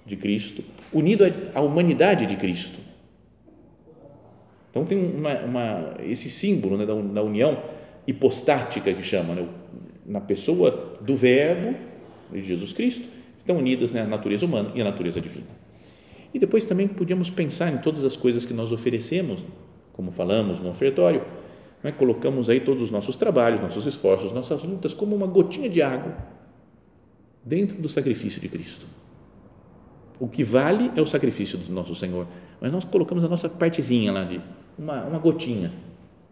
de 0.06 0.16
Cristo, 0.16 0.64
unido 0.92 1.24
à 1.56 1.62
humanidade 1.62 2.26
de 2.26 2.36
Cristo. 2.36 2.80
Então 4.70 4.86
tem 4.86 4.98
uma, 4.98 5.34
uma, 5.42 5.94
esse 6.04 6.30
símbolo 6.30 6.78
né, 6.78 6.86
da, 6.86 6.94
da, 6.96 7.24
união 7.24 7.58
hipostática 8.08 8.92
que 8.92 9.04
chama, 9.04 9.36
né, 9.36 9.48
na 10.06 10.20
pessoa 10.20 10.98
do 11.00 11.16
Verbo, 11.16 11.76
de 12.32 12.44
Jesus 12.44 12.74
Cristo, 12.74 13.08
estão 13.44 13.58
unidas 13.58 13.92
né, 13.92 14.02
a 14.02 14.08
natureza 14.08 14.46
humana 14.46 14.72
e 14.74 14.82
a 14.82 14.84
natureza 14.86 15.20
divina. 15.20 15.48
E 16.34 16.40
depois 16.40 16.66
também 16.66 16.88
podíamos 16.88 17.30
pensar 17.30 17.72
em 17.72 17.78
todas 17.78 18.04
as 18.04 18.18
coisas 18.18 18.46
que 18.46 18.54
nós 18.54 18.72
oferecemos, 18.72 19.46
como 19.92 20.12
falamos 20.12 20.60
no 20.60 20.70
ofertório, 20.70 21.22
né, 21.84 21.92
colocamos 21.92 22.50
aí 22.50 22.62
todos 22.62 22.82
os 22.82 22.90
nossos 22.90 23.16
trabalhos, 23.16 23.62
nossos 23.62 23.86
esforços, 23.86 24.32
nossas 24.32 24.64
lutas 24.64 24.94
como 24.94 25.16
uma 25.16 25.28
gotinha 25.28 25.70
de 25.70 25.82
água 25.82 26.18
dentro 27.44 27.80
do 27.80 27.90
sacrifício 27.90 28.42
de 28.42 28.48
Cristo. 28.48 28.88
O 30.20 30.28
que 30.28 30.44
vale 30.44 30.90
é 30.96 31.02
o 31.02 31.06
sacrifício 31.06 31.58
do 31.58 31.72
nosso 31.74 31.94
Senhor, 31.94 32.26
mas 32.62 32.72
nós 32.72 32.86
colocamos 32.86 33.24
a 33.26 33.28
nossa 33.28 33.50
partezinha 33.50 34.12
lá 34.12 34.24
de 34.24 34.40
uma, 34.80 35.04
uma 35.04 35.20
gotinha 35.20 35.72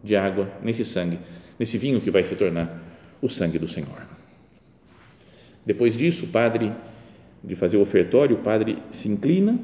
de 0.02 0.16
água 0.16 0.50
nesse 0.62 0.84
sangue, 0.84 1.18
nesse 1.58 1.76
vinho 1.76 2.00
que 2.00 2.10
vai 2.10 2.24
se 2.24 2.34
tornar 2.34 2.82
o 3.20 3.28
sangue 3.28 3.58
do 3.58 3.68
Senhor. 3.68 4.06
Depois 5.64 5.96
disso, 5.96 6.24
o 6.24 6.28
padre 6.28 6.72
de 7.44 7.56
fazer 7.56 7.76
o 7.76 7.80
ofertório, 7.80 8.36
o 8.36 8.42
padre 8.42 8.78
se 8.90 9.08
inclina 9.08 9.58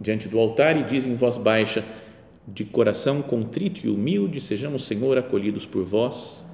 diante 0.00 0.28
do 0.28 0.38
altar 0.38 0.76
e 0.76 0.84
diz 0.84 1.06
em 1.06 1.14
voz 1.14 1.36
baixa: 1.36 1.84
De 2.46 2.64
coração 2.64 3.22
contrito 3.22 3.86
e 3.86 3.90
humilde, 3.90 4.40
sejamos, 4.40 4.84
Senhor, 4.84 5.16
acolhidos 5.18 5.66
por 5.66 5.84
vós, 5.84 6.44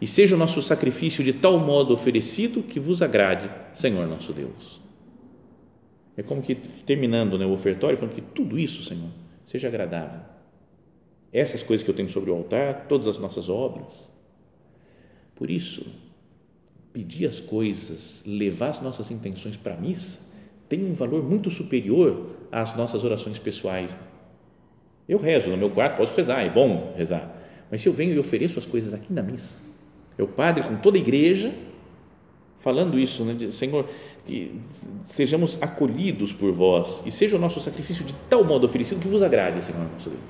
e 0.00 0.06
seja 0.06 0.34
o 0.34 0.38
nosso 0.38 0.60
sacrifício 0.60 1.22
de 1.22 1.32
tal 1.32 1.58
modo 1.58 1.94
oferecido 1.94 2.62
que 2.62 2.80
vos 2.80 3.02
agrade, 3.02 3.50
Senhor 3.74 4.06
nosso 4.06 4.32
Deus. 4.32 4.80
É 6.16 6.22
como 6.22 6.42
que 6.42 6.54
terminando 6.54 7.38
né, 7.38 7.46
o 7.46 7.52
ofertório, 7.52 7.96
falando 7.96 8.14
que 8.14 8.20
tudo 8.20 8.58
isso, 8.58 8.82
Senhor, 8.82 9.08
seja 9.44 9.68
agradável. 9.68 10.20
Essas 11.32 11.62
coisas 11.62 11.82
que 11.82 11.90
eu 11.90 11.94
tenho 11.94 12.08
sobre 12.08 12.30
o 12.30 12.34
altar, 12.34 12.86
todas 12.86 13.06
as 13.06 13.16
nossas 13.16 13.48
obras. 13.48 14.12
Por 15.34 15.50
isso, 15.50 15.86
pedir 16.92 17.26
as 17.26 17.40
coisas, 17.40 18.22
levar 18.26 18.68
as 18.68 18.80
nossas 18.80 19.10
intenções 19.10 19.56
para 19.56 19.74
a 19.74 19.76
missa, 19.76 20.20
tem 20.68 20.84
um 20.84 20.94
valor 20.94 21.22
muito 21.22 21.50
superior 21.50 22.26
às 22.50 22.76
nossas 22.76 23.04
orações 23.04 23.38
pessoais. 23.38 23.98
Eu 25.08 25.18
rezo 25.18 25.50
no 25.50 25.56
meu 25.56 25.70
quarto, 25.70 25.96
posso 25.96 26.14
rezar, 26.14 26.40
é 26.42 26.50
bom 26.50 26.92
rezar. 26.96 27.30
Mas 27.70 27.82
se 27.82 27.88
eu 27.88 27.92
venho 27.92 28.14
e 28.14 28.18
ofereço 28.18 28.58
as 28.58 28.66
coisas 28.66 28.94
aqui 28.94 29.12
na 29.12 29.22
missa, 29.22 29.54
o 30.18 30.26
padre 30.26 30.62
com 30.62 30.76
toda 30.76 30.96
a 30.96 31.00
igreja 31.00 31.52
falando 32.62 32.96
isso, 32.96 33.24
né, 33.24 33.36
Senhor, 33.50 33.84
que 34.24 34.60
sejamos 35.02 35.60
acolhidos 35.60 36.32
por 36.32 36.52
vós 36.52 37.02
e 37.04 37.10
seja 37.10 37.36
o 37.36 37.38
nosso 37.38 37.60
sacrifício 37.60 38.04
de 38.04 38.14
tal 38.30 38.44
modo 38.44 38.64
oferecido 38.64 39.00
que 39.00 39.08
vos 39.08 39.20
agrade, 39.20 39.64
Senhor 39.64 39.82
nosso 39.92 40.10
Deus. 40.10 40.22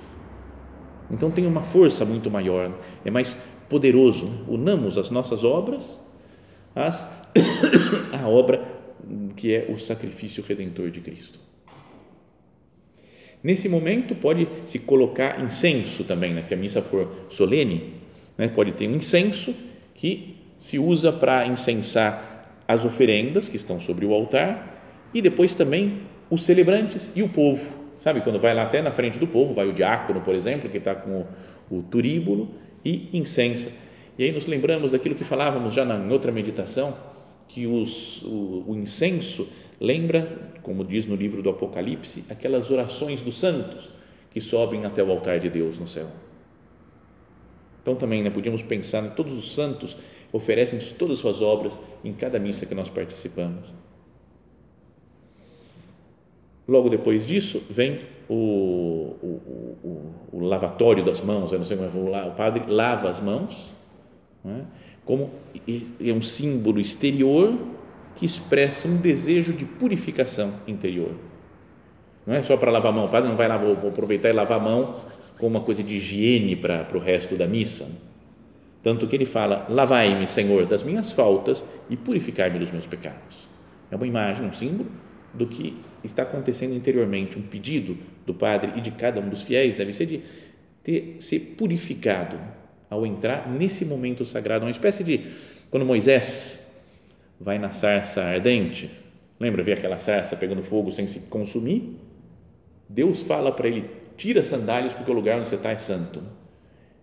Então 1.11 1.31
tem 1.31 1.47
uma 1.47 1.63
força 1.63 2.07
muito 2.07 2.31
maior, 2.31 2.73
é 3.05 3.11
mais 3.11 3.37
poderoso. 3.69 4.31
Unamos 4.49 4.97
as 4.97 5.11
nossas 5.11 5.45
obras 5.45 6.01
às, 6.75 7.09
à 8.13 8.27
obra 8.29 8.63
que 9.37 9.55
é 9.55 9.67
o 9.69 9.79
sacrifício 9.79 10.45
redentor 10.47 10.91
de 10.91 11.01
Cristo. 11.01 11.39
Nesse 13.43 13.69
momento 13.69 14.15
pode 14.15 14.47
se 14.67 14.79
colocar 14.79 15.41
incenso 15.43 16.05
também, 16.05 16.33
né? 16.33 16.43
se 16.43 16.55
a 16.55 16.57
missa 16.57 16.81
for 16.81 17.27
solene, 17.29 17.95
né? 18.39 18.49
pode 18.49 18.73
ter 18.73 18.89
um 18.89 18.95
incenso 18.95 19.55
que 19.95 20.37
se 20.61 20.79
usa 20.79 21.11
para 21.11 21.45
incensar 21.47 22.63
as 22.69 22.85
oferendas 22.85 23.49
que 23.49 23.57
estão 23.57 23.81
sobre 23.81 24.07
o 24.07 24.15
altar 24.15 25.11
e 25.13 25.21
depois 25.21 25.55
também 25.57 26.03
os 26.31 26.45
celebrantes 26.45 27.11
e 27.17 27.23
o 27.23 27.29
povo. 27.29 27.83
Sabe, 28.01 28.21
quando 28.21 28.39
vai 28.39 28.55
lá 28.55 28.63
até 28.63 28.81
na 28.81 28.91
frente 28.91 29.19
do 29.19 29.27
povo, 29.27 29.55
vai 29.55 29.67
o 29.69 29.73
diácono, 29.73 30.21
por 30.21 30.35
exemplo, 30.35 30.71
que 30.71 30.79
está 30.79 30.95
com 30.95 31.27
o, 31.71 31.79
o 31.79 31.83
turíbulo 31.83 32.51
e 32.85 33.09
incensa. 33.13 33.73
E 34.19 34.25
aí 34.25 34.33
nos 34.33 34.47
lembramos 34.47 34.91
daquilo 34.91 35.15
que 35.15 35.25
falávamos 35.25 35.75
já 35.75 35.85
na, 35.85 35.97
outra 36.13 36.31
meditação, 36.31 36.97
que 37.49 37.67
os, 37.67 38.23
o, 38.23 38.65
o 38.69 38.77
incenso 38.77 39.49
lembra, 39.81 40.53
como 40.63 40.85
diz 40.85 41.07
no 41.07 41.17
livro 41.17 41.43
do 41.43 41.51
Apocalipse, 41.51 42.25
aquelas 42.31 42.71
orações 42.71 43.23
dos 43.23 43.39
santos 43.39 43.91
que 44.31 44.41
sobem 44.41 44.85
até 44.85 45.03
o 45.03 45.11
altar 45.11 45.41
de 45.41 45.51
Deus 45.51 45.79
no 45.79 45.89
céu. 45.89 46.09
Então 47.83 47.95
também 47.97 48.23
né, 48.23 48.31
podíamos 48.31 48.63
pensar 48.63 49.05
em 49.05 49.11
todos 49.11 49.33
os 49.33 49.55
santos 49.55 49.97
oferecem 50.33 50.79
todas 50.97 51.17
as 51.17 51.21
suas 51.21 51.43
obras 51.43 51.79
em 52.03 52.13
cada 52.13 52.39
missa 52.39 52.65
que 52.65 52.75
nós 52.75 52.89
participamos. 52.89 53.69
Logo 56.67 56.89
depois 56.89 57.27
disso, 57.27 57.63
vem 57.69 58.01
o, 58.29 58.35
o, 59.23 59.41
o, 59.85 60.15
o 60.33 60.41
lavatório 60.41 61.05
das 61.05 61.21
mãos, 61.21 61.53
não 61.53 61.65
sei 61.65 61.77
como 61.77 62.15
é, 62.15 62.23
o 62.25 62.31
padre 62.31 62.65
lava 62.67 63.11
as 63.11 63.21
mãos, 63.21 63.73
é? 64.45 64.61
como 65.05 65.31
é 65.69 66.13
um 66.13 66.23
símbolo 66.23 66.81
exterior 66.81 67.57
que 68.17 68.27
expressa 68.27 68.89
um 68.89 68.97
desejo 68.97 69.53
de 69.53 69.65
purificação 69.65 70.53
interior. 70.67 71.13
Não 72.27 72.35
é 72.35 72.43
só 72.43 72.57
para 72.57 72.71
lavar 72.71 72.93
a 72.93 72.95
mão, 72.95 73.11
não 73.11 73.37
vai 73.37 73.49
lá, 73.49 73.57
vou, 73.57 73.75
vou 73.75 73.91
aproveitar 73.91 74.29
e 74.29 74.33
lavar 74.33 74.61
a 74.61 74.63
mão 74.63 74.95
como 75.39 75.57
uma 75.57 75.65
coisa 75.65 75.83
de 75.83 75.97
higiene 75.97 76.55
para, 76.55 76.85
para 76.85 76.97
o 76.97 77.01
resto 77.01 77.37
da 77.37 77.47
missa 77.47 77.89
tanto 78.83 79.07
que 79.07 79.15
ele 79.15 79.27
fala: 79.27 79.67
Lavai-me, 79.69 80.27
Senhor, 80.27 80.67
das 80.67 80.83
minhas 80.83 81.13
faltas 81.13 81.65
e 81.89 81.97
purificai-me 81.97 82.59
dos 82.59 82.71
meus 82.71 82.87
pecados. 82.87 83.49
É 83.91 83.97
uma 83.97 84.07
imagem, 84.07 84.45
um 84.45 84.53
símbolo 84.53 84.91
do 85.33 85.47
que 85.47 85.77
está 86.03 86.25
acontecendo 86.25 86.75
interiormente. 86.75 87.39
Um 87.39 87.43
pedido 87.43 87.97
do 88.27 88.35
Padre 88.35 88.73
e 88.77 88.81
de 88.81 88.91
cada 88.91 89.21
um 89.21 89.29
dos 89.29 89.43
fiéis 89.45 89.75
deve 89.75 89.93
ser 89.93 90.07
de 90.07 90.21
ter, 90.83 91.17
ser 91.21 91.55
purificado 91.57 92.39
ao 92.93 93.07
entrar 93.07 93.49
nesse 93.49 93.87
momento 93.87 94.23
sagrado. 94.23 94.67
Uma 94.67 94.71
espécie 94.71 95.03
de. 95.03 95.33
Quando 95.71 95.87
Moisés 95.87 96.67
vai 97.41 97.59
na 97.59 97.71
sarça 97.71 98.23
ardente, 98.23 98.91
lembra 99.41 99.63
ver 99.63 99.79
aquela 99.79 99.97
sarça 99.97 100.37
pegando 100.37 100.63
fogo 100.63 100.91
sem 100.91 101.07
se 101.07 101.21
consumir? 101.21 101.97
Deus 102.87 103.23
fala 103.23 103.51
para 103.51 103.67
ele: 103.67 103.89
tira 104.19 104.41
as 104.41 104.47
sandálias 104.47 104.93
porque 104.93 105.11
o 105.11 105.15
lugar 105.15 105.39
onde 105.39 105.49
você 105.49 105.55
está 105.55 105.71
é 105.71 105.79
santo. 105.79 106.23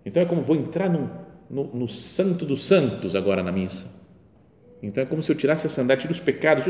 Então 0.06 0.21
é 0.21 0.28
como 0.28 0.41
vou 0.41 0.56
entrar 0.56 0.89
num 0.89 1.10
no, 1.49 1.63
no 1.73 1.88
santo 1.88 2.45
dos 2.45 2.67
santos 2.67 3.15
agora 3.15 3.41
na 3.41 3.52
missa. 3.52 3.99
Então 4.84 5.02
é 5.02 5.08
como 5.08 5.23
se 5.23 5.32
eu 5.32 5.36
tirasse 5.36 5.65
a 5.65 5.69
sandália, 5.69 5.99
tiro 5.99 6.13
os 6.13 6.19
pecados 6.19 6.65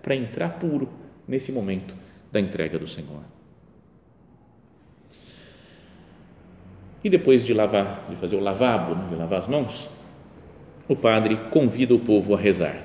para 0.00 0.16
entrar 0.16 0.58
puro 0.58 0.88
nesse 1.28 1.52
momento 1.52 1.94
da 2.32 2.40
entrega 2.40 2.78
do 2.78 2.88
Senhor. 2.88 3.33
E 7.04 7.10
depois 7.10 7.44
de 7.44 7.52
lavar, 7.52 8.06
de 8.08 8.16
fazer 8.16 8.34
o 8.34 8.40
lavabo, 8.40 8.94
né, 8.94 9.06
de 9.10 9.14
lavar 9.14 9.38
as 9.38 9.46
mãos, 9.46 9.90
o 10.88 10.96
padre 10.96 11.36
convida 11.50 11.94
o 11.94 11.98
povo 11.98 12.34
a 12.34 12.38
rezar 12.38 12.82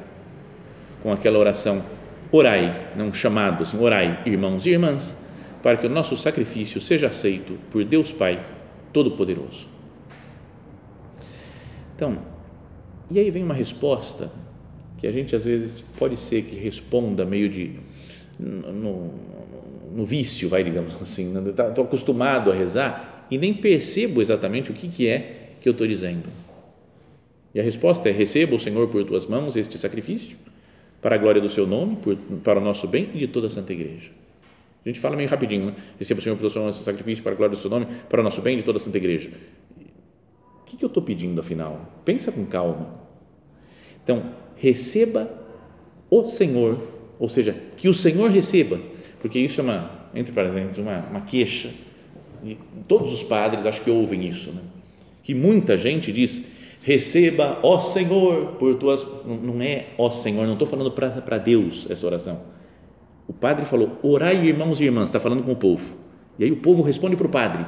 com 1.01 1.11
aquela 1.11 1.39
oração 1.39 1.81
orai, 2.31 2.89
não 2.95 3.13
chamado 3.13 3.63
assim, 3.63 3.79
orai, 3.79 4.21
irmãos 4.25 4.65
e 4.65 4.71
irmãs, 4.71 5.15
para 5.63 5.77
que 5.77 5.87
o 5.87 5.89
nosso 5.89 6.15
sacrifício 6.15 6.79
seja 6.79 7.07
aceito 7.07 7.57
por 7.71 7.83
Deus 7.83 8.11
Pai 8.11 8.45
Todo-Poderoso. 8.93 9.67
Então, 11.95 12.17
e 13.09 13.19
aí 13.19 13.29
vem 13.31 13.43
uma 13.43 13.53
resposta 13.53 14.31
que 14.97 15.07
a 15.07 15.11
gente 15.11 15.35
às 15.35 15.45
vezes 15.45 15.83
pode 15.97 16.17
ser 16.17 16.43
que 16.43 16.55
responda 16.55 17.25
meio 17.25 17.49
de 17.49 17.79
no, 18.37 19.13
no 19.93 20.05
vício, 20.05 20.47
vai 20.47 20.63
digamos 20.63 20.95
assim, 21.01 21.27
estou 21.27 21.41
né? 21.41 21.51
tá, 21.53 21.81
acostumado 21.81 22.51
a 22.51 22.53
rezar 22.53 23.18
e 23.29 23.37
nem 23.37 23.53
percebo 23.53 24.21
exatamente 24.21 24.71
o 24.71 24.73
que, 24.73 24.87
que 24.87 25.07
é 25.07 25.51
que 25.61 25.67
eu 25.67 25.71
estou 25.71 25.87
dizendo. 25.87 26.29
E 27.53 27.59
a 27.59 27.63
resposta 27.63 28.09
é: 28.09 28.11
receba 28.11 28.55
o 28.55 28.59
Senhor 28.59 28.87
por 28.87 29.03
tuas 29.03 29.25
mãos 29.25 29.55
este 29.55 29.77
sacrifício 29.77 30.37
para 31.01 31.15
a 31.15 31.17
glória 31.17 31.41
do 31.41 31.49
seu 31.49 31.65
nome, 31.65 31.95
por, 31.97 32.15
para 32.43 32.59
o 32.59 32.63
nosso 32.63 32.87
bem 32.87 33.09
e 33.13 33.19
de 33.19 33.27
toda 33.27 33.47
a 33.47 33.49
Santa 33.49 33.73
Igreja. 33.73 34.09
A 34.85 34.89
gente 34.89 34.99
fala 34.99 35.15
meio 35.15 35.29
rapidinho, 35.29 35.67
né? 35.67 35.75
receba 35.97 36.19
o 36.19 36.23
Senhor 36.23 36.35
por 36.35 36.41
tuas 36.41 36.55
mãos 36.55 36.75
este 36.75 36.85
sacrifício 36.85 37.23
para 37.23 37.33
a 37.33 37.35
glória 37.35 37.55
do 37.55 37.59
seu 37.59 37.69
nome, 37.69 37.85
para 38.07 38.21
o 38.21 38.23
nosso 38.23 38.41
bem 38.41 38.55
e 38.55 38.57
de 38.57 38.63
toda 38.63 38.77
a 38.77 38.79
Santa 38.79 38.97
Igreja 38.97 39.29
que, 40.69 40.77
que 40.77 40.85
eu 40.85 40.87
estou 40.87 41.01
pedindo 41.01 41.39
afinal? 41.39 42.01
Pensa 42.05 42.31
com 42.31 42.45
calma. 42.45 42.93
Então, 44.03 44.23
receba 44.55 45.27
o 46.09 46.27
Senhor, 46.27 46.79
ou 47.17 47.27
seja, 47.27 47.55
que 47.75 47.89
o 47.89 47.93
Senhor 47.93 48.29
receba, 48.29 48.79
porque 49.19 49.39
isso 49.39 49.59
é 49.61 49.63
uma, 49.63 50.09
entre 50.13 50.31
parênteses, 50.31 50.77
uma, 50.77 50.99
uma 51.09 51.21
queixa. 51.21 51.71
E 52.43 52.57
todos 52.87 53.13
os 53.13 53.23
padres 53.23 53.65
acho 53.65 53.81
que 53.81 53.91
ouvem 53.91 54.27
isso, 54.27 54.51
né? 54.51 54.61
que 55.29 55.35
muita 55.35 55.77
gente 55.77 56.11
diz, 56.11 56.43
receba, 56.81 57.59
ó 57.61 57.77
Senhor, 57.77 58.53
por 58.53 58.73
tuas. 58.77 59.05
Não 59.43 59.61
é 59.61 59.85
ó 59.95 60.09
Senhor, 60.09 60.47
não 60.47 60.53
estou 60.53 60.67
falando 60.67 60.89
para 60.89 61.37
Deus 61.37 61.85
essa 61.87 62.07
oração. 62.07 62.41
O 63.27 63.33
padre 63.33 63.63
falou, 63.63 63.99
orai 64.01 64.47
irmãos 64.47 64.81
e 64.81 64.85
irmãs, 64.85 65.03
está 65.03 65.19
falando 65.19 65.43
com 65.43 65.51
o 65.51 65.55
povo. 65.55 65.93
E 66.39 66.43
aí 66.43 66.51
o 66.51 66.55
povo 66.55 66.81
responde 66.81 67.15
para 67.15 67.27
o 67.27 67.29
padre, 67.29 67.63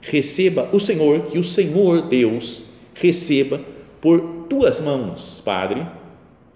receba 0.00 0.68
o 0.72 0.78
Senhor, 0.78 1.22
que 1.22 1.36
o 1.36 1.42
Senhor 1.42 2.02
Deus 2.02 2.66
receba 2.94 3.60
por 4.00 4.46
tuas 4.48 4.78
mãos, 4.78 5.42
Padre, 5.44 5.84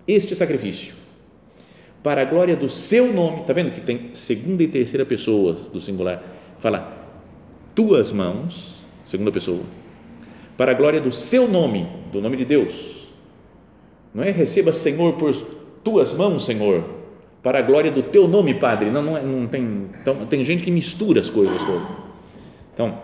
este 0.06 0.36
sacrifício, 0.36 0.94
para 2.00 2.22
a 2.22 2.24
glória 2.24 2.54
do 2.54 2.68
seu 2.68 3.12
nome. 3.12 3.40
Está 3.40 3.52
vendo 3.52 3.72
que 3.72 3.80
tem 3.80 4.10
segunda 4.14 4.62
e 4.62 4.68
terceira 4.68 5.04
pessoas 5.04 5.62
do 5.72 5.80
singular? 5.80 6.22
Fala, 6.60 6.93
tuas 7.74 8.12
mãos, 8.12 8.78
segunda 9.04 9.32
pessoa, 9.32 9.62
para 10.56 10.72
a 10.72 10.74
glória 10.74 11.00
do 11.00 11.10
seu 11.10 11.48
nome, 11.48 11.88
do 12.12 12.20
nome 12.20 12.36
de 12.36 12.44
Deus. 12.44 13.08
Não 14.14 14.22
é 14.22 14.30
receba, 14.30 14.72
Senhor, 14.72 15.14
por 15.14 15.34
tuas 15.82 16.12
mãos, 16.12 16.44
Senhor, 16.44 16.84
para 17.42 17.58
a 17.58 17.62
glória 17.62 17.90
do 17.90 18.02
teu 18.02 18.28
nome, 18.28 18.54
Padre. 18.54 18.90
Não, 18.90 19.02
não, 19.02 19.16
é, 19.16 19.22
não 19.22 19.46
tem. 19.46 19.90
Então, 20.00 20.24
tem 20.26 20.44
gente 20.44 20.62
que 20.62 20.70
mistura 20.70 21.20
as 21.20 21.28
coisas 21.28 21.62
todas. 21.64 21.88
Então, 22.72 22.98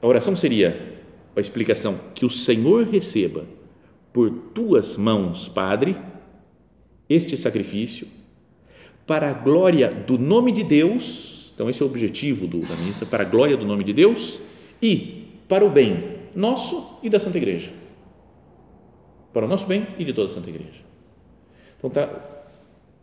a 0.00 0.06
oração 0.06 0.36
seria 0.36 0.98
a 1.34 1.40
explicação 1.40 1.98
que 2.14 2.24
o 2.24 2.30
Senhor 2.30 2.86
receba 2.86 3.44
por 4.12 4.30
tuas 4.30 4.96
mãos, 4.96 5.48
Padre, 5.48 5.96
este 7.08 7.36
sacrifício 7.36 8.06
para 9.06 9.30
a 9.30 9.32
glória 9.32 9.90
do 9.90 10.18
nome 10.18 10.52
de 10.52 10.62
Deus. 10.62 11.39
Então 11.60 11.68
esse 11.68 11.82
é 11.82 11.84
o 11.84 11.88
objetivo 11.90 12.46
do, 12.46 12.60
da 12.60 12.74
missa, 12.74 13.04
para 13.04 13.22
a 13.22 13.26
glória 13.26 13.54
do 13.54 13.66
nome 13.66 13.84
de 13.84 13.92
Deus 13.92 14.40
e 14.80 15.26
para 15.46 15.62
o 15.62 15.68
bem 15.68 16.16
nosso 16.34 16.98
e 17.02 17.10
da 17.10 17.20
Santa 17.20 17.36
Igreja. 17.36 17.70
Para 19.30 19.44
o 19.44 19.48
nosso 19.48 19.66
bem 19.66 19.86
e 19.98 20.04
de 20.06 20.14
toda 20.14 20.30
a 20.30 20.34
Santa 20.34 20.48
Igreja. 20.48 20.80
Então 21.76 21.90
tá, 21.90 22.08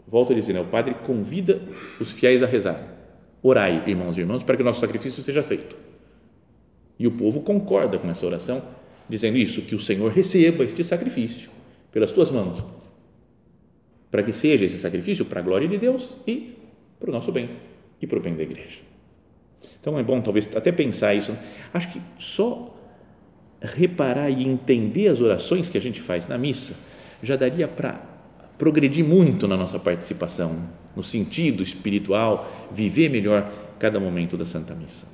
volto 0.08 0.34
a 0.34 0.36
dizer, 0.36 0.54
né, 0.54 0.60
o 0.60 0.66
Padre 0.66 0.96
convida 1.06 1.62
os 2.00 2.14
fiéis 2.14 2.42
a 2.42 2.48
rezar. 2.48 2.84
Orai, 3.44 3.84
irmãos 3.86 4.18
e 4.18 4.22
irmãs, 4.22 4.42
para 4.42 4.56
que 4.56 4.64
o 4.64 4.66
nosso 4.66 4.80
sacrifício 4.80 5.22
seja 5.22 5.42
aceito 5.42 5.76
e 6.98 7.06
o 7.06 7.12
povo 7.12 7.42
concorda 7.42 8.00
com 8.00 8.10
essa 8.10 8.26
oração, 8.26 8.64
dizendo 9.08 9.38
isso, 9.38 9.62
que 9.62 9.76
o 9.76 9.80
Senhor 9.80 10.12
receba 10.12 10.64
este 10.64 10.84
sacrifício 10.84 11.52
pelas 11.92 12.12
tuas 12.12 12.32
mãos, 12.32 12.66
para 14.10 14.24
que 14.24 14.34
seja 14.34 14.66
esse 14.66 14.80
sacrifício 14.80 15.26
para 15.26 15.42
a 15.42 15.44
glória 15.44 15.68
de 15.68 15.78
Deus 15.78 16.18
e 16.26 16.56
para 17.00 17.12
o 17.12 17.14
nosso 17.14 17.32
bem 17.32 17.67
e 18.02 18.08
para 18.08 18.18
o 18.18 18.22
bem 18.22 18.36
da 18.36 18.44
igreja. 18.44 18.80
Então 19.80 19.98
é 19.98 20.04
bom 20.04 20.22
talvez 20.22 20.50
até 20.56 20.72
pensar 20.72 21.14
isso. 21.14 21.36
Acho 21.74 21.94
que 21.94 22.02
só 22.18 22.76
reparar 23.62 24.30
e 24.30 24.48
entender 24.48 25.08
as 25.08 25.22
orações 25.22 25.70
que 25.70 25.78
a 25.78 25.82
gente 25.82 26.02
faz 26.02 26.28
na 26.28 26.38
missa 26.38 26.76
já 27.22 27.36
daria 27.36 27.68
para 27.68 28.00
progredir 28.58 29.06
muito 29.06 29.48
na 29.48 29.56
nossa 29.56 29.80
participação, 29.80 30.68
no 30.96 31.04
sentido 31.04 31.62
espiritual, 31.62 32.70
viver 32.72 33.10
melhor 33.10 33.52
cada 33.80 34.00
momento 34.00 34.36
da 34.36 34.46
Santa 34.46 34.74
Missa. 34.74 35.08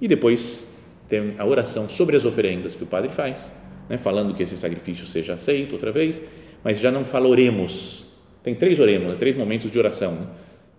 E 0.00 0.06
depois 0.06 0.66
tem 1.08 1.34
a 1.38 1.44
oração 1.44 1.88
sobre 1.88 2.16
as 2.16 2.24
oferendas 2.24 2.74
que 2.74 2.84
o 2.84 2.86
padre 2.86 3.12
faz, 3.12 3.52
né, 3.88 3.98
falando 3.98 4.34
que 4.34 4.42
esse 4.42 4.56
sacrifício 4.56 5.06
seja 5.06 5.34
aceito 5.34 5.72
outra 5.72 5.92
vez, 5.92 6.20
mas 6.62 6.78
já 6.78 6.90
não 6.90 7.04
fala 7.04 7.28
oremos. 7.28 8.06
Tem 8.42 8.54
três 8.54 8.78
oremos, 8.78 9.08
né, 9.08 9.16
três 9.18 9.36
momentos 9.36 9.70
de 9.70 9.78
oração. 9.78 10.18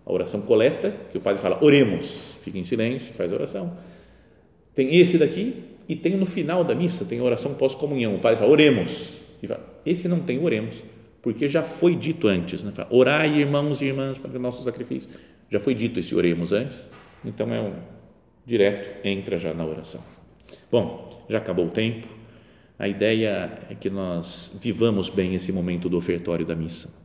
A 0.06 0.14
oração 0.14 0.42
coleta, 0.42 0.94
que 1.12 1.18
o 1.18 1.22
padre 1.22 1.42
fala 1.42 1.58
oremos, 1.64 2.34
fica 2.44 2.58
em 2.60 2.64
silêncio, 2.64 3.14
faz 3.14 3.32
a 3.32 3.36
oração. 3.36 3.76
Tem 4.76 4.96
esse 4.98 5.18
daqui 5.18 5.64
e 5.90 5.96
tem 5.96 6.16
no 6.16 6.26
final 6.26 6.64
da 6.64 6.76
missa, 6.76 7.06
tem 7.06 7.20
a 7.20 7.24
oração 7.24 7.56
pós-comunhão. 7.56 8.16
O 8.16 8.20
padre 8.20 8.38
fala 8.38 8.52
oremos. 8.52 9.16
E 9.42 9.48
fala, 9.48 9.82
esse 9.86 10.08
não 10.08 10.20
tem 10.20 10.44
oremos, 10.44 10.76
porque 11.22 11.50
já 11.50 11.64
foi 11.64 11.96
dito 11.96 12.28
antes. 12.28 12.64
Né? 12.64 12.72
Fala, 12.72 12.88
Orai, 12.92 13.40
irmãos 13.40 13.82
e 13.82 13.86
irmãs, 13.86 14.18
para 14.18 14.30
o 14.32 14.40
nosso 14.40 14.64
sacrifício. 14.64 15.10
Já 15.52 15.60
foi 15.60 15.74
dito 15.74 16.00
esse 16.00 16.14
oremos 16.14 16.52
antes, 16.52 16.88
então 17.24 17.54
é 17.54 17.62
um 17.62 17.74
direto, 18.46 19.06
entra 19.06 19.40
já 19.40 19.54
na 19.54 19.66
oração. 19.66 20.02
Bom, 20.72 21.26
já 21.30 21.38
acabou 21.38 21.66
o 21.66 21.70
tempo. 21.70 22.08
A 22.78 22.88
ideia 22.88 23.60
é 23.70 23.76
que 23.76 23.90
nós 23.90 24.60
vivamos 24.62 25.10
bem 25.10 25.34
esse 25.34 25.52
momento 25.52 25.88
do 25.88 25.98
ofertório 25.98 26.46
da 26.46 26.56
missa. 26.56 27.05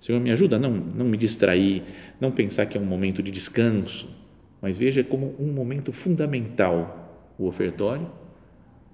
Senhor, 0.00 0.20
me 0.20 0.30
ajuda 0.30 0.56
a 0.56 0.58
não, 0.58 0.70
não 0.70 1.04
me 1.04 1.16
distrair, 1.16 1.82
não 2.20 2.30
pensar 2.30 2.66
que 2.66 2.78
é 2.78 2.80
um 2.80 2.84
momento 2.84 3.22
de 3.22 3.30
descanso, 3.30 4.08
mas 4.60 4.78
veja 4.78 5.02
como 5.02 5.34
um 5.38 5.52
momento 5.52 5.92
fundamental 5.92 7.34
o 7.38 7.46
ofertório 7.46 8.06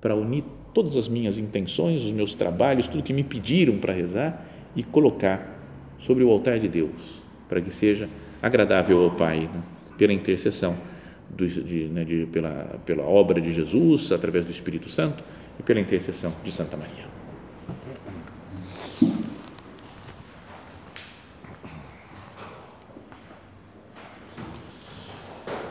para 0.01 0.15
unir 0.15 0.45
todas 0.73 0.97
as 0.97 1.09
minhas 1.09 1.39
intenções, 1.39 2.03
os 2.03 2.13
meus 2.13 2.35
trabalhos, 2.35 2.89
tudo 2.89 3.03
que 3.03 3.13
me 3.13 3.23
pediram 3.23 3.79
para 3.79 3.93
rezar 3.93 4.47
e 4.75 4.83
colocar 4.83 5.55
sobre 5.99 6.25
o 6.25 6.31
altar 6.31 6.59
de 6.59 6.69
Deus, 6.69 7.23
para 7.49 7.61
que 7.61 7.71
seja 7.71 8.09
agradável 8.43 9.03
ao 9.03 9.11
Pai, 9.13 9.41
né? 9.41 9.63
pela 9.97 10.13
intercessão 10.13 10.77
do, 11.31 11.47
de, 11.47 11.85
né, 11.87 12.05
de, 12.05 12.27
pela, 12.27 12.81
pela 12.85 13.05
obra 13.05 13.41
de 13.41 13.53
Jesus, 13.53 14.13
através 14.13 14.45
do 14.45 14.51
Espírito 14.51 14.89
Santo 14.89 15.25
e 15.59 15.63
pela 15.63 15.81
intercessão 15.81 16.33
de 16.45 16.53
Santa 16.53 16.77
Maria. 16.77 17.14